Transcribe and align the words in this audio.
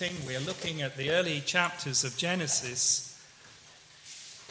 We're 0.00 0.38
looking 0.38 0.80
at 0.80 0.96
the 0.96 1.10
early 1.10 1.40
chapters 1.40 2.04
of 2.04 2.16
Genesis. 2.16 3.20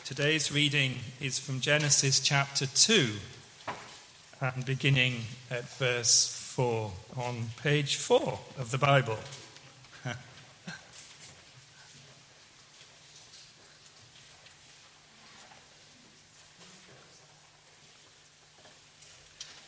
Today's 0.04 0.52
reading 0.52 0.96
is 1.22 1.40
from 1.40 1.62
Genesis 1.62 2.20
chapter 2.20 2.66
2 2.66 3.12
and 4.42 4.66
beginning 4.66 5.22
at 5.50 5.64
verse 5.78 6.28
4 6.54 6.92
on 7.16 7.52
page 7.64 7.96
4 7.96 8.40
of 8.60 8.72
the 8.72 8.78
Bible. 8.78 9.20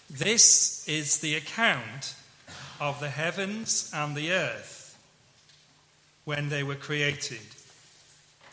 this 0.09 0.85
is 0.89 1.19
the 1.19 1.35
account 1.35 2.15
of 2.81 2.99
the 2.99 3.11
heavens 3.11 3.89
and 3.95 4.13
the 4.13 4.33
earth 4.33 4.78
when 6.29 6.49
they 6.49 6.61
were 6.61 6.75
created, 6.75 7.41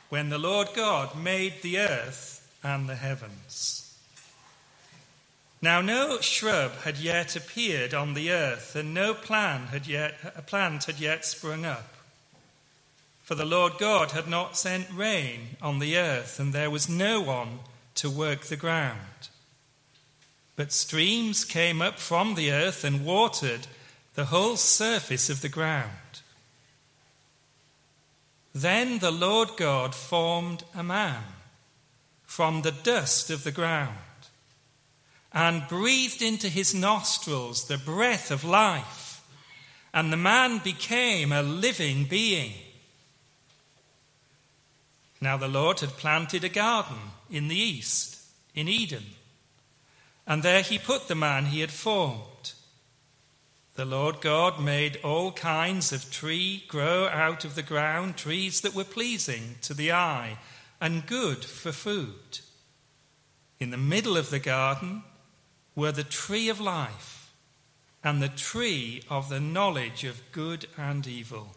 when 0.09 0.31
the 0.31 0.39
Lord 0.39 0.69
God 0.75 1.15
made 1.15 1.61
the 1.61 1.79
earth 1.79 2.51
and 2.63 2.89
the 2.89 2.95
heavens. 2.95 3.95
Now, 5.61 5.83
no 5.83 6.19
shrub 6.23 6.73
had 6.85 6.97
yet 6.97 7.37
appeared 7.37 7.93
on 7.93 8.15
the 8.15 8.33
earth, 8.33 8.75
and 8.77 8.95
no 8.95 9.13
plant 9.13 9.69
had 9.69 9.87
yet, 9.87 10.15
uh, 10.25 10.31
a 10.37 10.41
plant 10.41 10.85
had 10.85 10.99
yet 10.99 11.27
sprung 11.27 11.67
up. 11.67 11.93
For 13.23 13.35
the 13.35 13.45
Lord 13.45 13.75
God 13.79 14.13
had 14.13 14.27
not 14.27 14.57
sent 14.57 14.91
rain 14.91 15.59
on 15.61 15.79
the 15.79 15.99
earth, 15.99 16.41
and 16.41 16.55
there 16.55 16.71
was 16.71 16.89
no 16.89 17.21
one 17.21 17.59
to 17.97 18.09
work 18.09 18.47
the 18.47 18.57
ground. 18.57 19.29
But 20.57 20.73
streams 20.73 21.45
came 21.45 21.83
up 21.83 21.99
from 21.99 22.37
the 22.37 22.53
earth 22.53 22.85
and 22.85 23.05
watered 23.05 23.67
the 24.15 24.27
whole 24.33 24.57
surface 24.57 25.29
of 25.29 25.43
the 25.43 25.51
ground. 25.51 26.06
Then 28.57 29.01
the 29.01 29.11
Lord 29.11 29.51
God 29.59 29.95
formed 29.95 30.65
a 30.75 30.83
man 30.83 31.23
from 32.25 32.63
the 32.63 32.73
dust 32.73 33.29
of 33.29 33.45
the 33.45 33.53
ground 33.53 33.99
and 35.31 35.69
breathed 35.69 36.23
into 36.23 36.49
his 36.49 36.75
nostrils 36.75 37.69
the 37.69 37.77
breath 37.77 38.31
of 38.31 38.45
life, 38.45 39.23
and 39.93 40.11
the 40.11 40.17
man 40.17 40.57
became 40.57 41.33
a 41.33 41.43
living 41.43 42.07
being. 42.07 42.55
Now 45.21 45.37
the 45.37 45.49
Lord 45.49 45.81
had 45.81 45.91
planted 45.91 46.43
a 46.43 46.49
garden 46.49 47.11
in 47.29 47.49
the 47.49 47.59
east, 47.59 48.23
in 48.55 48.69
Eden, 48.69 49.05
and 50.27 50.43
there 50.43 50.63
he 50.63 50.79
put 50.79 51.09
the 51.09 51.15
man 51.15 51.45
he 51.45 51.61
had 51.61 51.73
formed. 51.73 52.53
The 53.77 53.85
Lord 53.85 54.23
God 54.23 54.59
made 54.59 54.99
all 55.05 55.33
kinds 55.33 55.93
of 55.93 56.11
tree 56.11 56.65
grow 56.67 57.09
out 57.09 57.45
of 57.45 57.55
the 57.55 57.63
ground, 57.63 58.17
trees 58.17 58.63
that 58.63 58.75
were 58.75 58.85
pleasing 58.85 59.57
to 59.63 59.75
the 59.75 59.93
eye 59.93 60.39
and 60.81 61.07
good 61.07 61.45
for 61.45 61.73
food. 61.73 62.41
In 63.61 63.69
the 63.71 63.77
middle 63.77 64.17
of 64.17 64.31
the 64.31 64.39
garden 64.39 65.03
were 65.75 65.93
the 65.93 66.05
tree 66.05 66.49
of 66.49 66.59
life 66.59 67.35
and 68.03 68.23
the 68.23 68.29
tree 68.29 69.03
of 69.11 69.29
the 69.29 69.41
knowledge 69.41 70.05
of 70.05 70.33
good 70.33 70.67
and 70.79 71.07
evil. 71.07 71.55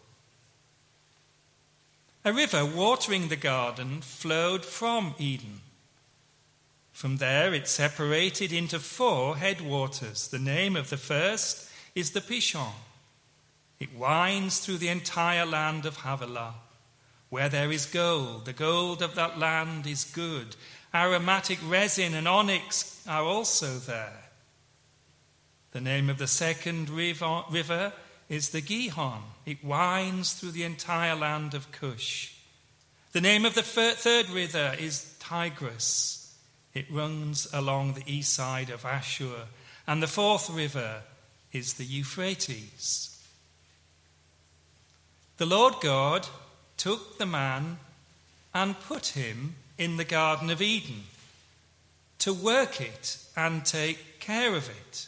A 2.22 2.34
river 2.34 2.66
watering 2.66 3.28
the 3.28 3.36
garden 3.36 4.02
flowed 4.02 4.66
from 4.66 5.14
Eden. 5.18 5.62
From 6.92 7.16
there 7.16 7.54
it 7.54 7.66
separated 7.66 8.52
into 8.52 8.78
four 8.78 9.38
headwaters. 9.38 10.28
The 10.28 10.38
name 10.38 10.76
of 10.76 10.90
the 10.90 10.98
first 10.98 11.69
is 11.94 12.12
the 12.12 12.20
Pishon. 12.20 12.72
It 13.78 13.96
winds 13.96 14.60
through 14.60 14.78
the 14.78 14.88
entire 14.88 15.46
land 15.46 15.86
of 15.86 15.98
Havilah. 15.98 16.54
Where 17.30 17.48
there 17.48 17.70
is 17.70 17.86
gold, 17.86 18.44
the 18.44 18.52
gold 18.52 19.02
of 19.02 19.14
that 19.14 19.38
land 19.38 19.86
is 19.86 20.04
good. 20.04 20.56
Aromatic 20.92 21.58
resin 21.66 22.14
and 22.14 22.26
onyx 22.26 23.02
are 23.08 23.22
also 23.22 23.78
there. 23.78 24.30
The 25.72 25.80
name 25.80 26.10
of 26.10 26.18
the 26.18 26.26
second 26.26 26.90
river 26.90 27.92
is 28.28 28.48
the 28.50 28.60
Gihon. 28.60 29.22
It 29.46 29.64
winds 29.64 30.32
through 30.32 30.50
the 30.50 30.64
entire 30.64 31.14
land 31.14 31.54
of 31.54 31.70
Cush. 31.70 32.34
The 33.12 33.20
name 33.20 33.44
of 33.44 33.54
the 33.54 33.62
third 33.62 34.28
river 34.30 34.74
is 34.78 35.16
Tigris. 35.20 36.36
It 36.74 36.90
runs 36.90 37.48
along 37.52 37.94
the 37.94 38.04
east 38.06 38.34
side 38.34 38.70
of 38.70 38.84
Ashur. 38.84 39.46
And 39.86 40.02
the 40.02 40.08
fourth 40.08 40.50
river 40.50 41.02
is 41.52 41.74
the 41.74 41.84
Euphrates. 41.84 43.18
The 45.36 45.46
Lord 45.46 45.74
God 45.80 46.26
took 46.76 47.18
the 47.18 47.26
man 47.26 47.78
and 48.54 48.78
put 48.80 49.08
him 49.08 49.56
in 49.78 49.96
the 49.96 50.04
Garden 50.04 50.50
of 50.50 50.60
Eden 50.60 51.04
to 52.18 52.32
work 52.32 52.80
it 52.80 53.18
and 53.36 53.64
take 53.64 54.20
care 54.20 54.54
of 54.54 54.68
it. 54.68 55.06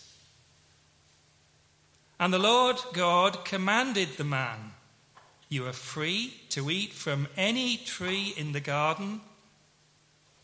And 2.19 2.33
the 2.33 2.39
Lord 2.39 2.77
God 2.93 3.45
commanded 3.45 4.17
the 4.17 4.25
man, 4.25 4.73
You 5.49 5.67
are 5.67 5.73
free 5.73 6.35
to 6.51 6.71
eat 6.71 6.93
from 6.93 7.29
any 7.37 7.77
tree 7.77 8.33
in 8.37 8.53
the 8.53 8.61
garden, 8.61 9.21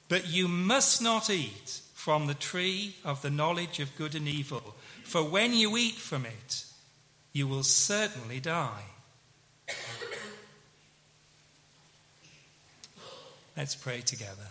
but 0.08 0.28
you 0.28 0.48
must 0.48 1.00
not 1.00 1.30
eat 1.30 1.80
from 1.94 2.26
the 2.26 2.34
tree 2.34 2.96
of 3.04 3.22
the 3.22 3.30
knowledge 3.30 3.80
of 3.80 3.96
good 3.96 4.14
and 4.14 4.28
evil 4.28 4.74
for 5.08 5.24
when 5.24 5.54
you 5.54 5.78
eat 5.78 5.94
from 5.94 6.26
it, 6.26 6.64
you 7.32 7.48
will 7.48 7.62
certainly 7.62 8.40
die. 8.40 8.82
Let's 13.56 13.74
pray 13.74 14.02
together. 14.02 14.48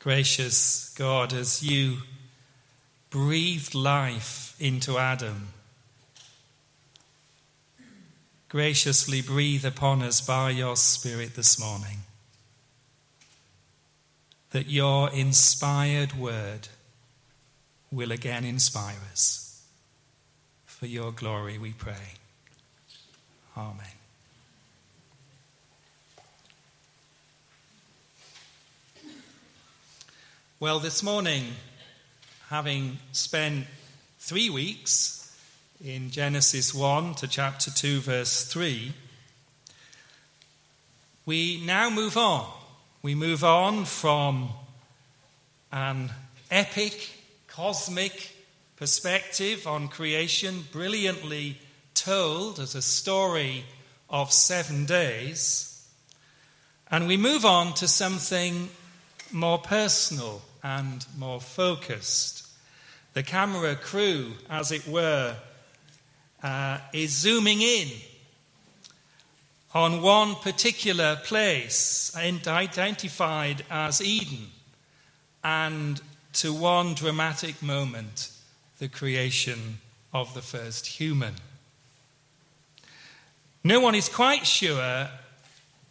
Gracious 0.00 0.92
God, 0.98 1.32
as 1.32 1.62
you 1.62 1.98
breathed 3.10 3.76
life 3.76 4.56
into 4.58 4.98
Adam, 4.98 5.48
graciously 8.48 9.22
breathe 9.22 9.64
upon 9.64 10.02
us 10.02 10.20
by 10.20 10.50
your 10.50 10.74
Spirit 10.74 11.36
this 11.36 11.58
morning 11.60 11.98
that 14.56 14.70
your 14.70 15.10
inspired 15.10 16.14
word 16.14 16.68
will 17.92 18.10
again 18.10 18.42
inspire 18.42 18.96
us. 19.12 19.62
For 20.64 20.86
your 20.86 21.12
glory, 21.12 21.58
we 21.58 21.72
pray. 21.72 22.14
Amen. 23.54 23.84
Well, 30.58 30.78
this 30.78 31.02
morning, 31.02 31.44
having 32.48 32.96
spent 33.12 33.66
three 34.18 34.48
weeks 34.48 35.38
in 35.84 36.10
Genesis 36.10 36.72
1 36.72 37.16
to 37.16 37.28
chapter 37.28 37.70
2, 37.70 38.00
verse 38.00 38.50
3, 38.50 38.94
we 41.26 41.62
now 41.62 41.90
move 41.90 42.16
on 42.16 42.50
we 43.06 43.14
move 43.14 43.44
on 43.44 43.84
from 43.84 44.48
an 45.70 46.10
epic, 46.50 47.08
cosmic 47.46 48.32
perspective 48.74 49.64
on 49.64 49.86
creation, 49.86 50.64
brilliantly 50.72 51.56
told 51.94 52.58
as 52.58 52.74
a 52.74 52.82
story 52.82 53.62
of 54.10 54.32
seven 54.32 54.86
days, 54.86 55.86
and 56.90 57.06
we 57.06 57.16
move 57.16 57.44
on 57.44 57.74
to 57.74 57.86
something 57.86 58.68
more 59.30 59.58
personal 59.58 60.42
and 60.64 61.06
more 61.16 61.40
focused. 61.40 62.44
The 63.12 63.22
camera 63.22 63.76
crew, 63.76 64.32
as 64.50 64.72
it 64.72 64.88
were, 64.88 65.36
uh, 66.42 66.78
is 66.92 67.12
zooming 67.12 67.62
in 67.62 67.86
on 69.76 70.00
one 70.00 70.34
particular 70.36 71.16
place 71.16 72.10
identified 72.16 73.62
as 73.70 74.00
Eden 74.00 74.46
and 75.44 76.00
to 76.32 76.50
one 76.50 76.94
dramatic 76.94 77.62
moment, 77.62 78.30
the 78.78 78.88
creation 78.88 79.76
of 80.14 80.32
the 80.32 80.40
first 80.40 80.86
human. 80.86 81.34
No 83.62 83.78
one 83.78 83.94
is 83.94 84.08
quite 84.08 84.46
sure 84.46 85.10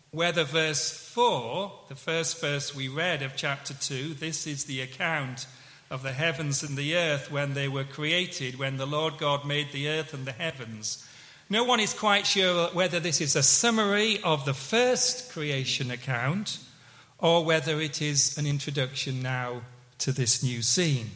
whether 0.10 0.44
verse 0.44 0.90
4, 1.14 1.72
the 1.88 1.96
first 1.96 2.42
verse 2.42 2.74
we 2.74 2.88
read 2.88 3.22
of 3.22 3.36
chapter 3.36 3.76
2, 3.76 4.16
this 4.16 4.48
is 4.48 4.66
the 4.66 4.82
account 4.82 5.46
of 5.92 6.02
the 6.02 6.14
heavens 6.14 6.64
and 6.64 6.76
the 6.76 6.96
earth 6.96 7.30
when 7.30 7.54
they 7.54 7.68
were 7.68 7.84
created, 7.84 8.58
when 8.58 8.78
the 8.78 8.88
Lord 8.88 9.20
God 9.20 9.46
made 9.46 9.72
the 9.72 9.90
earth 9.90 10.12
and 10.12 10.26
the 10.26 10.32
heavens. 10.32 11.08
No 11.50 11.64
one 11.64 11.80
is 11.80 11.94
quite 11.94 12.26
sure 12.26 12.70
whether 12.70 13.00
this 13.00 13.22
is 13.22 13.36
a 13.36 13.44
summary 13.44 14.20
of 14.24 14.46
the 14.46 14.54
first 14.54 15.32
creation 15.32 15.92
account 15.92 16.58
or 17.20 17.46
whether 17.46 17.80
it 17.80 18.02
is 18.02 18.38
an 18.38 18.48
introduction 18.48 19.22
now 19.22 19.62
to 20.00 20.12
this 20.12 20.42
new 20.42 20.64
scene. 20.64 21.12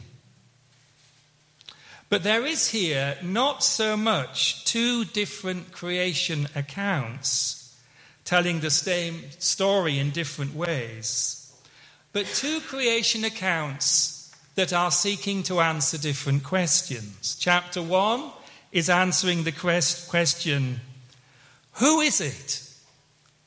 But 2.08 2.22
there 2.22 2.46
is 2.46 2.70
here 2.70 3.16
not 3.22 3.62
so 3.64 3.96
much 3.96 4.64
two 4.64 5.04
different 5.04 5.72
creation 5.72 6.48
accounts 6.54 7.76
telling 8.24 8.60
the 8.60 8.70
same 8.70 9.30
story 9.38 9.98
in 9.98 10.10
different 10.10 10.54
ways, 10.54 11.52
but 12.12 12.26
two 12.26 12.60
creation 12.60 13.24
accounts 13.24 14.32
that 14.54 14.72
are 14.72 14.90
seeking 14.90 15.42
to 15.44 15.60
answer 15.60 15.98
different 15.98 16.44
questions. 16.44 17.36
Chapter 17.38 17.82
1 17.82 18.30
is 18.72 18.88
answering 18.88 19.44
the 19.44 19.52
question 19.52 20.80
Who 21.74 22.00
is 22.00 22.20
it 22.20 22.64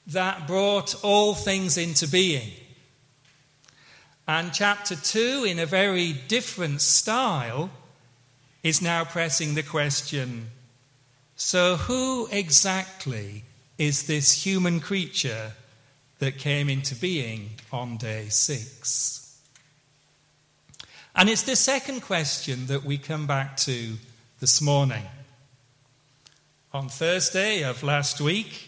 that 0.08 0.48
brought 0.48 1.04
all 1.04 1.34
things 1.34 1.78
into 1.78 2.08
being? 2.08 2.52
And 4.28 4.54
chapter 4.54 4.96
2, 4.96 5.46
in 5.46 5.60
a 5.60 5.66
very 5.66 6.14
different 6.14 6.82
style, 6.82 7.70
is 8.64 8.82
now 8.82 9.04
pressing 9.04 9.56
the 9.56 9.64
question 9.64 10.50
so, 11.36 11.76
who 11.76 12.28
exactly 12.32 13.44
is 13.78 14.08
this 14.08 14.46
human 14.46 14.80
creature 14.80 15.52
that 16.20 16.38
came 16.38 16.70
into 16.70 16.96
being 16.96 17.50
on 17.72 17.98
day 17.98 18.28
six? 18.30 19.40
And 21.16 21.30
it's 21.30 21.44
the 21.44 21.56
second 21.56 22.02
question 22.02 22.68
that 22.68 22.84
we 22.86 22.98
come 22.98 23.28
back 23.28 23.58
to 23.58 23.98
this 24.44 24.62
morning. 24.62 25.06
On 26.74 26.90
Thursday 26.90 27.64
of 27.64 27.82
last 27.82 28.20
week, 28.20 28.68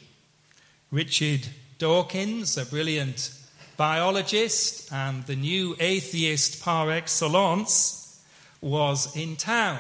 Richard 0.90 1.46
Dawkins, 1.80 2.58
a 2.58 2.66
brilliant 2.66 3.38
biologist 3.76 4.90
and 4.94 5.26
the 5.26 5.36
new 5.36 5.76
atheist 5.82 6.64
par 6.64 6.92
excellence, 6.92 8.24
was 8.62 9.14
in 9.18 9.36
town. 9.36 9.80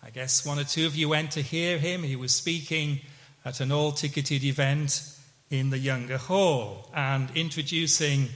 I 0.00 0.10
guess 0.10 0.46
one 0.46 0.60
or 0.60 0.64
two 0.64 0.86
of 0.86 0.94
you 0.94 1.08
went 1.08 1.32
to 1.32 1.42
hear 1.42 1.76
him. 1.78 2.04
He 2.04 2.14
was 2.14 2.32
speaking 2.32 3.00
at 3.44 3.58
an 3.58 3.72
all 3.72 3.90
ticketed 3.90 4.44
event 4.44 5.02
in 5.50 5.70
the 5.70 5.78
Younger 5.78 6.18
Hall 6.18 6.88
and 6.94 7.28
introducing 7.34 8.28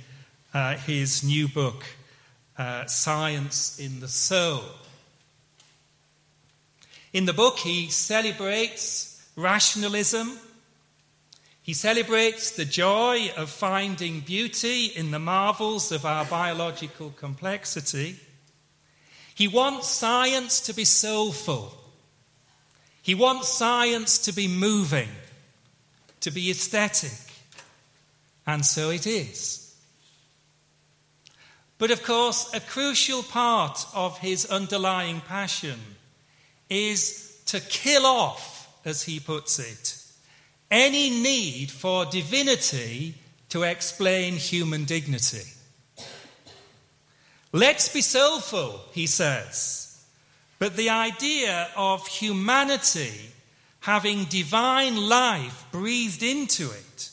uh, 0.52 0.74
his 0.74 1.22
new 1.22 1.46
book, 1.46 1.84
uh, 2.58 2.86
Science 2.86 3.78
in 3.78 4.00
the 4.00 4.08
Soul. 4.08 4.64
In 7.12 7.26
the 7.26 7.32
book, 7.32 7.58
he 7.58 7.88
celebrates 7.88 9.22
rationalism 9.36 10.38
he 11.62 11.74
celebrates 11.74 12.50
the 12.50 12.64
joy 12.64 13.30
of 13.36 13.48
finding 13.48 14.20
beauty 14.20 14.86
in 14.86 15.12
the 15.12 15.20
marvels 15.20 15.92
of 15.92 16.04
our 16.04 16.24
biological 16.24 17.10
complexity. 17.10 18.18
He 19.32 19.46
wants 19.46 19.86
science 19.88 20.60
to 20.62 20.74
be 20.74 20.84
soulful. 20.84 21.72
He 23.00 23.14
wants 23.14 23.48
science 23.48 24.18
to 24.18 24.32
be 24.32 24.48
moving, 24.48 25.08
to 26.20 26.32
be 26.32 26.50
aesthetic. 26.50 27.12
And 28.44 28.66
so 28.66 28.90
it 28.90 29.06
is. 29.06 29.76
But 31.78 31.92
of 31.92 32.02
course, 32.02 32.52
a 32.52 32.60
crucial 32.60 33.22
part 33.22 33.86
of 33.94 34.18
his 34.18 34.46
underlying 34.46 35.20
passion 35.20 35.78
is 36.72 37.42
to 37.46 37.60
kill 37.60 38.06
off, 38.06 38.68
as 38.84 39.02
he 39.02 39.20
puts 39.20 39.58
it, 39.58 39.96
any 40.70 41.10
need 41.10 41.70
for 41.70 42.06
divinity 42.06 43.14
to 43.50 43.62
explain 43.62 44.34
human 44.34 44.84
dignity. 44.84 45.46
Let's 47.52 47.92
be 47.92 48.00
soulful, 48.00 48.80
he 48.92 49.06
says. 49.06 50.02
But 50.58 50.76
the 50.76 50.88
idea 50.88 51.68
of 51.76 52.06
humanity 52.06 53.12
having 53.80 54.24
divine 54.24 54.96
life 55.08 55.66
breathed 55.70 56.22
into 56.22 56.70
it, 56.70 57.10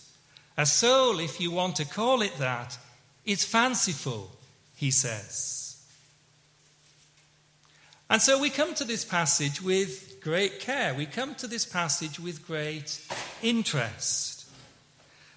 a 0.57 0.65
soul, 0.65 1.19
if 1.19 1.41
you 1.41 1.51
want 1.51 1.75
to 1.75 1.85
call 1.85 2.21
it 2.21 2.35
that, 2.38 2.77
is 3.25 3.44
fanciful, 3.44 4.31
he 4.75 4.91
says. 4.91 5.58
And 8.09 8.21
so 8.21 8.39
we 8.39 8.50
come 8.50 8.73
to 8.75 8.83
this 8.83 9.06
passage 9.06 9.61
with 9.61 10.19
great 10.21 10.59
care. 10.59 10.94
We 10.95 11.06
come 11.06 11.35
to 11.35 11.47
this 11.47 11.65
passage 11.65 12.19
with 12.19 12.45
great 12.45 13.00
interest. 13.44 14.50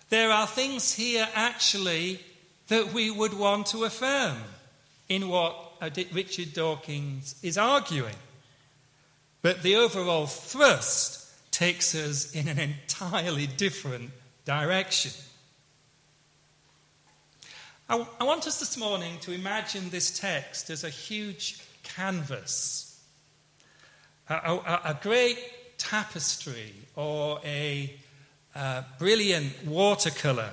There 0.08 0.30
are 0.30 0.46
things 0.46 0.94
here 0.94 1.28
actually 1.34 2.20
that 2.68 2.92
we 2.92 3.10
would 3.10 3.34
want 3.34 3.66
to 3.68 3.84
affirm 3.84 4.38
in 5.08 5.28
what 5.28 5.54
Richard 6.12 6.54
Dawkins 6.54 7.34
is 7.42 7.58
arguing. 7.58 8.16
But 9.42 9.62
the 9.62 9.76
overall 9.76 10.26
thrust 10.26 11.50
takes 11.50 11.94
us 11.94 12.32
in 12.32 12.48
an 12.48 12.58
entirely 12.58 13.46
different 13.46 14.10
direction. 14.44 15.12
I, 17.88 18.24
want 18.24 18.46
us 18.46 18.58
this 18.58 18.78
morning 18.78 19.18
to 19.20 19.32
imagine 19.32 19.90
this 19.90 20.18
text 20.18 20.70
as 20.70 20.82
a 20.82 20.88
huge 20.88 21.60
canvas 21.82 22.92
a, 24.28 24.34
a, 24.34 24.80
a 24.84 24.98
great 25.02 25.38
tapestry 25.78 26.72
or 26.96 27.40
a, 27.44 27.94
a 28.54 28.84
brilliant 28.98 29.66
watercolour 29.66 30.50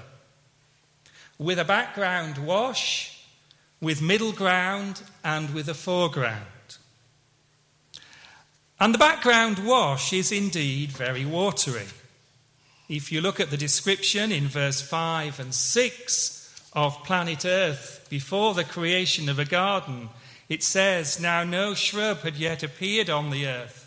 with 1.37 1.59
a 1.59 1.65
background 1.65 2.37
wash, 2.37 3.25
with 3.81 4.01
middle 4.01 4.33
ground, 4.33 5.01
and 5.23 5.53
with 5.53 5.69
a 5.69 5.73
foreground. 5.73 6.45
And 8.79 8.93
the 8.93 8.97
background 8.97 9.59
wash 9.59 10.11
is 10.13 10.31
indeed 10.31 10.91
very 10.91 11.25
watery. 11.25 11.87
If 12.89 13.11
you 13.11 13.21
look 13.21 13.39
at 13.39 13.51
the 13.51 13.57
description 13.57 14.31
in 14.31 14.47
verse 14.47 14.81
5 14.81 15.39
and 15.39 15.53
6 15.53 16.69
of 16.73 17.03
planet 17.03 17.45
Earth 17.45 18.07
before 18.09 18.53
the 18.53 18.63
creation 18.63 19.29
of 19.29 19.39
a 19.39 19.45
garden, 19.45 20.09
it 20.49 20.63
says, 20.63 21.19
Now 21.19 21.43
no 21.43 21.75
shrub 21.75 22.19
had 22.21 22.35
yet 22.35 22.63
appeared 22.63 23.09
on 23.09 23.29
the 23.29 23.47
earth, 23.47 23.85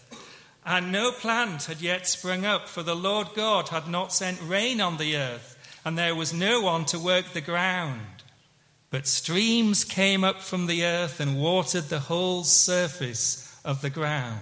and 0.64 0.93
no 0.93 1.11
plant 1.11 1.64
had 1.64 1.82
yet 1.82 2.06
sprung 2.06 2.47
up, 2.47 2.69
for 2.69 2.85
the 2.85 2.97
Lord 2.97 3.29
God 3.35 3.69
had 3.69 3.88
not 3.88 4.12
sent 4.12 4.41
rain 4.41 4.81
on 4.81 4.97
the 4.97 5.17
earth, 5.17 5.59
and 5.85 5.99
there 5.99 6.14
was 6.14 6.32
no 6.32 6.61
one 6.61 6.85
to 6.87 6.99
work 6.99 7.32
the 7.32 7.41
ground. 7.41 8.00
But 8.91 9.09
streams 9.09 9.85
came 9.85 10.23
up 10.23 10.41
from 10.41 10.67
the 10.67 10.85
earth 10.85 11.19
and 11.19 11.41
watered 11.41 11.85
the 11.85 11.99
whole 11.99 12.44
surface 12.44 13.58
of 13.65 13.82
the 13.82 13.91
ground. 13.91 14.41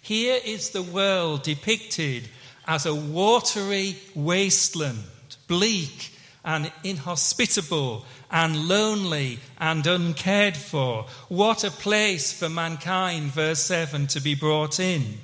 Here 0.00 0.38
is 0.44 0.70
the 0.70 0.82
world 0.82 1.42
depicted 1.42 2.28
as 2.66 2.86
a 2.86 2.94
watery 2.94 3.96
wasteland, 4.14 5.04
bleak 5.48 6.12
and 6.48 6.72
inhospitable 6.82 8.06
and 8.30 8.68
lonely 8.68 9.38
and 9.60 9.86
uncared 9.86 10.56
for. 10.56 11.04
What 11.28 11.62
a 11.62 11.70
place 11.70 12.32
for 12.32 12.48
mankind, 12.48 13.32
verse 13.32 13.60
7, 13.60 14.06
to 14.06 14.20
be 14.22 14.34
brought 14.34 14.80
in. 14.80 15.18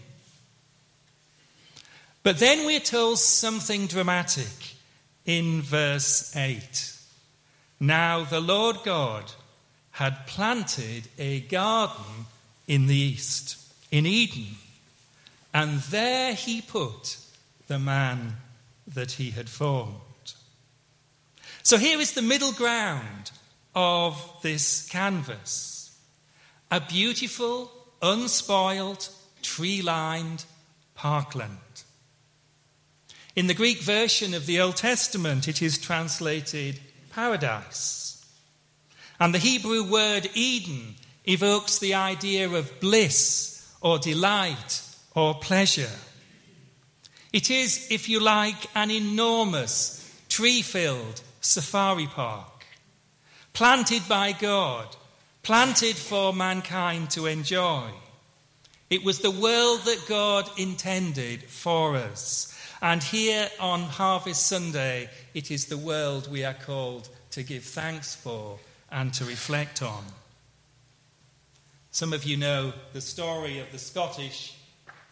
But 2.22 2.38
then 2.38 2.66
we're 2.66 2.78
told 2.78 3.18
something 3.18 3.86
dramatic 3.86 4.74
in 5.24 5.62
verse 5.62 6.36
8. 6.36 6.92
Now 7.80 8.24
the 8.24 8.40
Lord 8.40 8.76
God 8.84 9.32
had 9.92 10.26
planted 10.26 11.08
a 11.18 11.40
garden 11.40 12.26
in 12.66 12.86
the 12.86 12.96
east, 12.96 13.56
in 13.90 14.04
Eden, 14.04 14.56
and 15.54 15.80
there 15.80 16.34
he 16.34 16.60
put 16.60 17.16
the 17.66 17.78
man 17.78 18.36
that 18.86 19.12
he 19.12 19.30
had 19.30 19.48
formed. 19.48 20.03
So 21.64 21.78
here 21.78 21.98
is 21.98 22.12
the 22.12 22.20
middle 22.20 22.52
ground 22.52 23.30
of 23.74 24.22
this 24.42 24.86
canvas 24.88 25.98
a 26.70 26.80
beautiful, 26.80 27.70
unspoiled, 28.02 29.08
tree 29.42 29.80
lined 29.80 30.44
parkland. 30.94 31.58
In 33.34 33.46
the 33.46 33.54
Greek 33.54 33.80
version 33.80 34.34
of 34.34 34.44
the 34.44 34.60
Old 34.60 34.76
Testament, 34.76 35.48
it 35.48 35.62
is 35.62 35.78
translated 35.78 36.80
paradise. 37.10 38.26
And 39.18 39.32
the 39.32 39.38
Hebrew 39.38 39.90
word 39.90 40.28
Eden 40.34 40.96
evokes 41.24 41.78
the 41.78 41.94
idea 41.94 42.50
of 42.50 42.80
bliss 42.80 43.72
or 43.80 43.98
delight 43.98 44.82
or 45.14 45.34
pleasure. 45.34 45.96
It 47.32 47.50
is, 47.50 47.86
if 47.90 48.08
you 48.08 48.20
like, 48.20 48.66
an 48.74 48.90
enormous 48.90 50.00
tree 50.28 50.60
filled 50.60 51.22
safari 51.44 52.06
park, 52.06 52.64
planted 53.52 54.02
by 54.08 54.32
God, 54.32 54.96
planted 55.42 55.96
for 55.96 56.32
mankind 56.32 57.10
to 57.10 57.26
enjoy. 57.26 57.88
It 58.90 59.04
was 59.04 59.20
the 59.20 59.30
world 59.30 59.82
that 59.84 60.04
God 60.08 60.48
intended 60.58 61.42
for 61.42 61.96
us. 61.96 62.50
And 62.80 63.02
here 63.02 63.48
on 63.60 63.82
Harvest 63.82 64.46
Sunday, 64.46 65.08
it 65.34 65.50
is 65.50 65.66
the 65.66 65.78
world 65.78 66.30
we 66.30 66.44
are 66.44 66.54
called 66.54 67.08
to 67.32 67.42
give 67.42 67.64
thanks 67.64 68.14
for 68.14 68.58
and 68.90 69.12
to 69.14 69.24
reflect 69.24 69.82
on. 69.82 70.04
Some 71.90 72.12
of 72.12 72.24
you 72.24 72.36
know 72.36 72.72
the 72.92 73.00
story 73.00 73.58
of 73.58 73.70
the 73.70 73.78
Scottish 73.78 74.56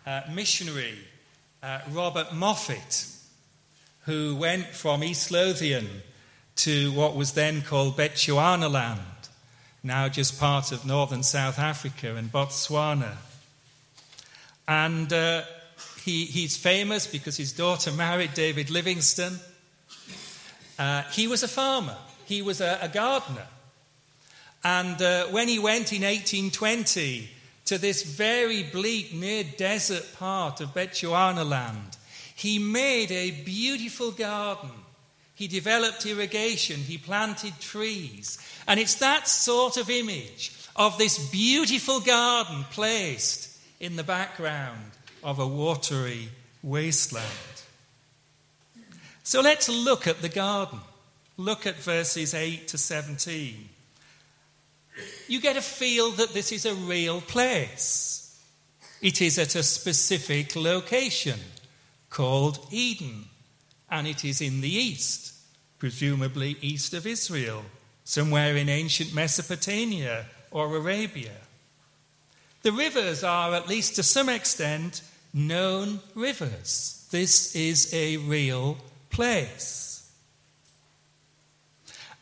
uh, 0.06 0.22
missionary 0.32 0.98
uh, 1.62 1.80
Robert 1.90 2.32
Moffat, 2.32 3.06
who 4.06 4.34
went 4.36 4.66
from 4.66 5.04
East 5.04 5.30
Lothian 5.30 5.88
to 6.56 6.92
what 6.92 7.16
was 7.16 7.32
then 7.32 7.62
called 7.62 7.96
Bechuanaland, 7.96 8.98
now 9.82 10.08
just 10.08 10.38
part 10.38 10.72
of 10.72 10.86
northern 10.86 11.22
South 11.22 11.58
Africa 11.58 12.14
and 12.16 12.30
Botswana. 12.30 13.16
And 14.68 15.12
uh, 15.12 15.42
he, 16.04 16.24
he's 16.26 16.56
famous 16.56 17.06
because 17.06 17.36
his 17.36 17.52
daughter 17.52 17.90
married 17.92 18.34
David 18.34 18.70
Livingstone. 18.70 19.38
Uh, 20.78 21.02
he 21.12 21.26
was 21.26 21.42
a 21.42 21.48
farmer, 21.48 21.96
he 22.26 22.42
was 22.42 22.60
a, 22.60 22.78
a 22.82 22.88
gardener. 22.88 23.46
And 24.64 25.00
uh, 25.02 25.26
when 25.26 25.48
he 25.48 25.58
went 25.58 25.92
in 25.92 26.02
1820 26.02 27.28
to 27.64 27.78
this 27.78 28.02
very 28.02 28.62
bleak, 28.62 29.12
near 29.12 29.44
desert 29.44 30.04
part 30.18 30.60
of 30.60 30.74
Bechuanaland, 30.74 31.96
he 32.34 32.58
made 32.58 33.10
a 33.10 33.30
beautiful 33.30 34.10
garden. 34.12 34.70
He 35.42 35.48
developed 35.48 36.06
irrigation, 36.06 36.76
he 36.76 36.98
planted 36.98 37.58
trees. 37.58 38.38
And 38.68 38.78
it's 38.78 38.94
that 38.96 39.26
sort 39.26 39.76
of 39.76 39.90
image 39.90 40.54
of 40.76 40.98
this 40.98 41.30
beautiful 41.30 41.98
garden 41.98 42.64
placed 42.70 43.58
in 43.80 43.96
the 43.96 44.04
background 44.04 44.92
of 45.24 45.40
a 45.40 45.46
watery 45.46 46.28
wasteland. 46.62 47.26
So 49.24 49.40
let's 49.40 49.68
look 49.68 50.06
at 50.06 50.22
the 50.22 50.28
garden. 50.28 50.78
Look 51.36 51.66
at 51.66 51.74
verses 51.74 52.34
8 52.34 52.68
to 52.68 52.78
17 52.78 53.68
you 55.26 55.40
get 55.40 55.56
a 55.56 55.62
feel 55.62 56.10
that 56.10 56.34
this 56.34 56.52
is 56.52 56.66
a 56.66 56.74
real 56.74 57.20
place. 57.20 58.38
It 59.00 59.22
is 59.22 59.38
at 59.38 59.54
a 59.54 59.62
specific 59.62 60.54
location 60.54 61.40
called 62.10 62.66
Eden, 62.70 63.24
and 63.90 64.06
it 64.06 64.24
is 64.24 64.40
in 64.40 64.60
the 64.60 64.72
east, 64.72 65.31
presumably 65.82 66.56
east 66.60 66.94
of 66.94 67.08
Israel, 67.08 67.64
somewhere 68.04 68.54
in 68.56 68.68
ancient 68.68 69.12
Mesopotamia 69.12 70.26
or 70.52 70.76
Arabia. 70.76 71.34
The 72.62 72.70
rivers 72.70 73.24
are, 73.24 73.52
at 73.52 73.66
least 73.66 73.96
to 73.96 74.04
some 74.04 74.28
extent, 74.28 75.02
known 75.34 75.98
rivers. 76.14 77.04
This 77.10 77.56
is 77.56 77.92
a 77.92 78.18
real 78.18 78.76
place. 79.10 80.08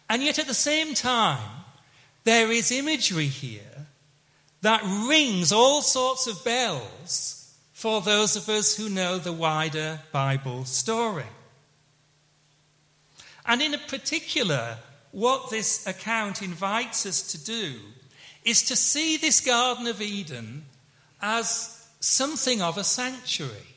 And 0.09 0.23
yet, 0.23 0.39
at 0.39 0.47
the 0.47 0.55
same 0.55 0.95
time, 0.95 1.51
there 2.25 2.51
is 2.51 2.73
imagery 2.73 3.27
here 3.27 3.89
that 4.63 4.83
rings 5.07 5.53
all 5.53 5.83
sorts 5.83 6.27
of 6.27 6.43
bells 6.47 7.55
for 7.75 8.01
those 8.01 8.37
of 8.37 8.49
us 8.49 8.75
who 8.75 8.89
know 8.89 9.19
the 9.19 9.35
wider 9.35 10.01
Bible 10.13 10.65
story. 10.65 11.27
And 13.51 13.61
in 13.61 13.75
particular, 13.89 14.77
what 15.11 15.51
this 15.51 15.85
account 15.85 16.41
invites 16.41 17.05
us 17.05 17.33
to 17.33 17.45
do 17.45 17.81
is 18.45 18.63
to 18.63 18.77
see 18.77 19.17
this 19.17 19.41
Garden 19.41 19.89
of 19.89 20.01
Eden 20.01 20.67
as 21.21 21.85
something 21.99 22.63
of 22.63 22.79
a 22.79 22.85
sanctuary, 22.85 23.75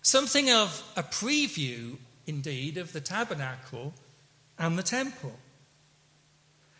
something 0.00 0.50
of 0.50 0.82
a 0.96 1.02
preview, 1.02 1.98
indeed, 2.26 2.78
of 2.78 2.94
the 2.94 3.00
tabernacle 3.02 3.92
and 4.58 4.78
the 4.78 4.82
temple. 4.82 5.38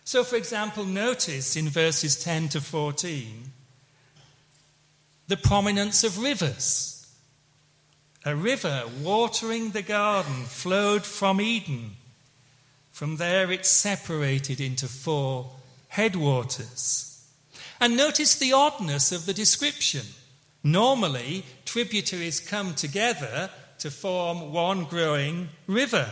So, 0.02 0.24
for 0.24 0.36
example, 0.36 0.86
notice 0.86 1.56
in 1.56 1.68
verses 1.68 2.16
10 2.24 2.48
to 2.50 2.62
14 2.62 3.52
the 5.28 5.36
prominence 5.36 6.04
of 6.04 6.22
rivers. 6.22 6.95
A 8.26 8.34
river 8.34 8.82
watering 9.04 9.70
the 9.70 9.82
garden 9.82 10.46
flowed 10.46 11.04
from 11.04 11.40
Eden. 11.40 11.92
From 12.90 13.18
there, 13.18 13.52
it 13.52 13.64
separated 13.64 14.60
into 14.60 14.88
four 14.88 15.52
headwaters. 15.86 17.24
And 17.80 17.96
notice 17.96 18.34
the 18.34 18.52
oddness 18.52 19.12
of 19.12 19.26
the 19.26 19.32
description. 19.32 20.06
Normally, 20.64 21.44
tributaries 21.64 22.40
come 22.40 22.74
together 22.74 23.48
to 23.78 23.92
form 23.92 24.52
one 24.52 24.86
growing 24.86 25.50
river. 25.68 26.10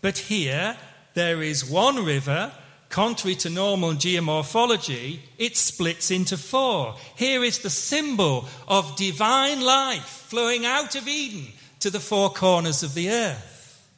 But 0.00 0.18
here, 0.18 0.76
there 1.14 1.42
is 1.42 1.68
one 1.68 2.04
river 2.04 2.52
Contrary 2.88 3.34
to 3.34 3.50
normal 3.50 3.92
geomorphology, 3.92 5.18
it 5.38 5.56
splits 5.56 6.10
into 6.10 6.36
four. 6.36 6.94
Here 7.16 7.42
is 7.42 7.58
the 7.58 7.70
symbol 7.70 8.48
of 8.68 8.96
divine 8.96 9.60
life 9.60 10.24
flowing 10.28 10.64
out 10.64 10.94
of 10.94 11.08
Eden 11.08 11.48
to 11.80 11.90
the 11.90 12.00
four 12.00 12.30
corners 12.30 12.82
of 12.82 12.94
the 12.94 13.10
earth. 13.10 13.88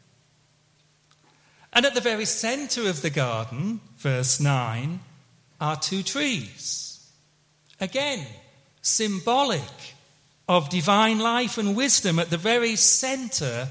And 1.72 1.86
at 1.86 1.94
the 1.94 2.00
very 2.00 2.24
center 2.24 2.88
of 2.88 3.02
the 3.02 3.10
garden, 3.10 3.80
verse 3.96 4.40
9, 4.40 5.00
are 5.60 5.76
two 5.76 6.02
trees. 6.02 7.10
Again, 7.80 8.26
symbolic 8.82 9.94
of 10.48 10.70
divine 10.70 11.18
life 11.18 11.58
and 11.58 11.76
wisdom 11.76 12.18
at 12.18 12.30
the 12.30 12.36
very 12.36 12.74
center 12.74 13.68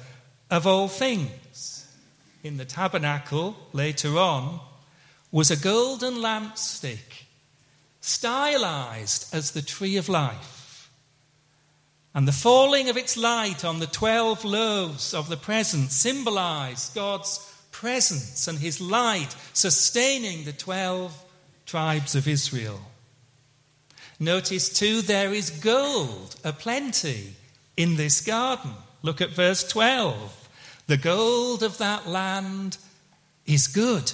of 0.49 0.67
all 0.67 0.87
things. 0.87 1.85
In 2.43 2.57
the 2.57 2.65
tabernacle, 2.65 3.57
later 3.73 4.17
on, 4.17 4.59
was 5.31 5.51
a 5.51 5.57
golden 5.57 6.15
lampstick, 6.15 7.25
stylized 7.99 9.33
as 9.33 9.51
the 9.51 9.61
tree 9.61 9.97
of 9.97 10.07
life. 10.07 10.56
And 12.17 12.27
the 12.27 12.31
falling 12.31 12.89
of 12.89 12.97
its 12.97 13.15
light 13.15 13.63
on 13.63 13.77
the 13.77 13.85
12 13.85 14.43
loaves 14.43 15.13
of 15.13 15.29
the 15.29 15.37
present 15.37 15.91
symbolized 15.91 16.95
God's 16.95 17.37
presence 17.69 18.47
and 18.47 18.57
his 18.57 18.81
light 18.81 19.35
sustaining 19.53 20.43
the 20.43 20.51
12 20.51 21.15
tribes 21.67 22.15
of 22.15 22.27
Israel. 22.27 22.81
Notice 24.19 24.67
too, 24.67 25.03
there 25.03 25.31
is 25.31 25.51
gold 25.51 26.37
aplenty 26.43 27.35
in 27.77 27.97
this 27.97 28.19
garden. 28.21 28.71
Look 29.03 29.21
at 29.21 29.29
verse 29.29 29.67
12. 29.67 30.49
The 30.87 30.97
gold 30.97 31.61
of 31.61 31.77
that 31.77 32.07
land 32.07 32.77
is 33.45 33.67
good. 33.67 34.11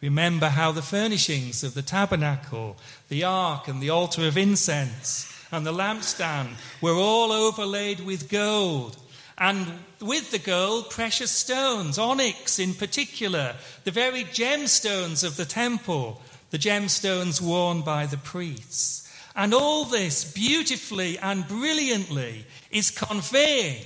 Remember 0.00 0.48
how 0.48 0.72
the 0.72 0.82
furnishings 0.82 1.62
of 1.62 1.74
the 1.74 1.82
tabernacle, 1.82 2.76
the 3.08 3.22
ark, 3.22 3.68
and 3.68 3.80
the 3.80 3.90
altar 3.90 4.26
of 4.26 4.36
incense, 4.36 5.32
and 5.50 5.66
the 5.66 5.72
lampstand 5.72 6.48
were 6.80 6.94
all 6.94 7.32
overlaid 7.32 8.00
with 8.00 8.28
gold. 8.28 8.96
And 9.38 9.66
with 10.00 10.30
the 10.30 10.38
gold, 10.38 10.90
precious 10.90 11.30
stones, 11.30 11.98
onyx 11.98 12.58
in 12.58 12.74
particular, 12.74 13.54
the 13.84 13.90
very 13.90 14.24
gemstones 14.24 15.22
of 15.24 15.36
the 15.36 15.44
temple, 15.44 16.20
the 16.50 16.58
gemstones 16.58 17.40
worn 17.40 17.82
by 17.82 18.06
the 18.06 18.16
priests. 18.16 19.02
And 19.34 19.52
all 19.52 19.84
this 19.84 20.32
beautifully 20.32 21.18
and 21.18 21.46
brilliantly 21.46 22.46
is 22.70 22.90
conveying 22.90 23.84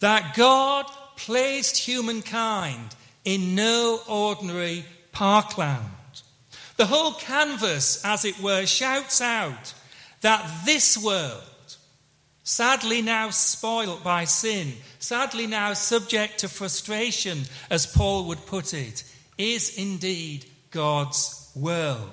that 0.00 0.34
God 0.34 0.86
placed 1.16 1.76
humankind 1.76 2.94
in 3.24 3.54
no 3.54 4.00
ordinary 4.08 4.84
parkland. 5.12 5.84
The 6.76 6.86
whole 6.86 7.12
canvas, 7.12 8.02
as 8.04 8.24
it 8.24 8.40
were, 8.40 8.64
shouts 8.64 9.20
out 9.20 9.74
that 10.22 10.48
this 10.64 10.96
world, 10.96 11.42
sadly 12.42 13.02
now 13.02 13.30
spoilt 13.30 14.02
by 14.02 14.24
sin, 14.24 14.72
sadly 14.98 15.46
now 15.46 15.72
subject 15.72 16.38
to 16.38 16.48
frustration, 16.48 17.42
as 17.70 17.86
Paul 17.86 18.26
would 18.28 18.46
put 18.46 18.74
it, 18.74 19.04
is 19.38 19.76
indeed 19.76 20.44
God's 20.70 21.50
world. 21.54 22.10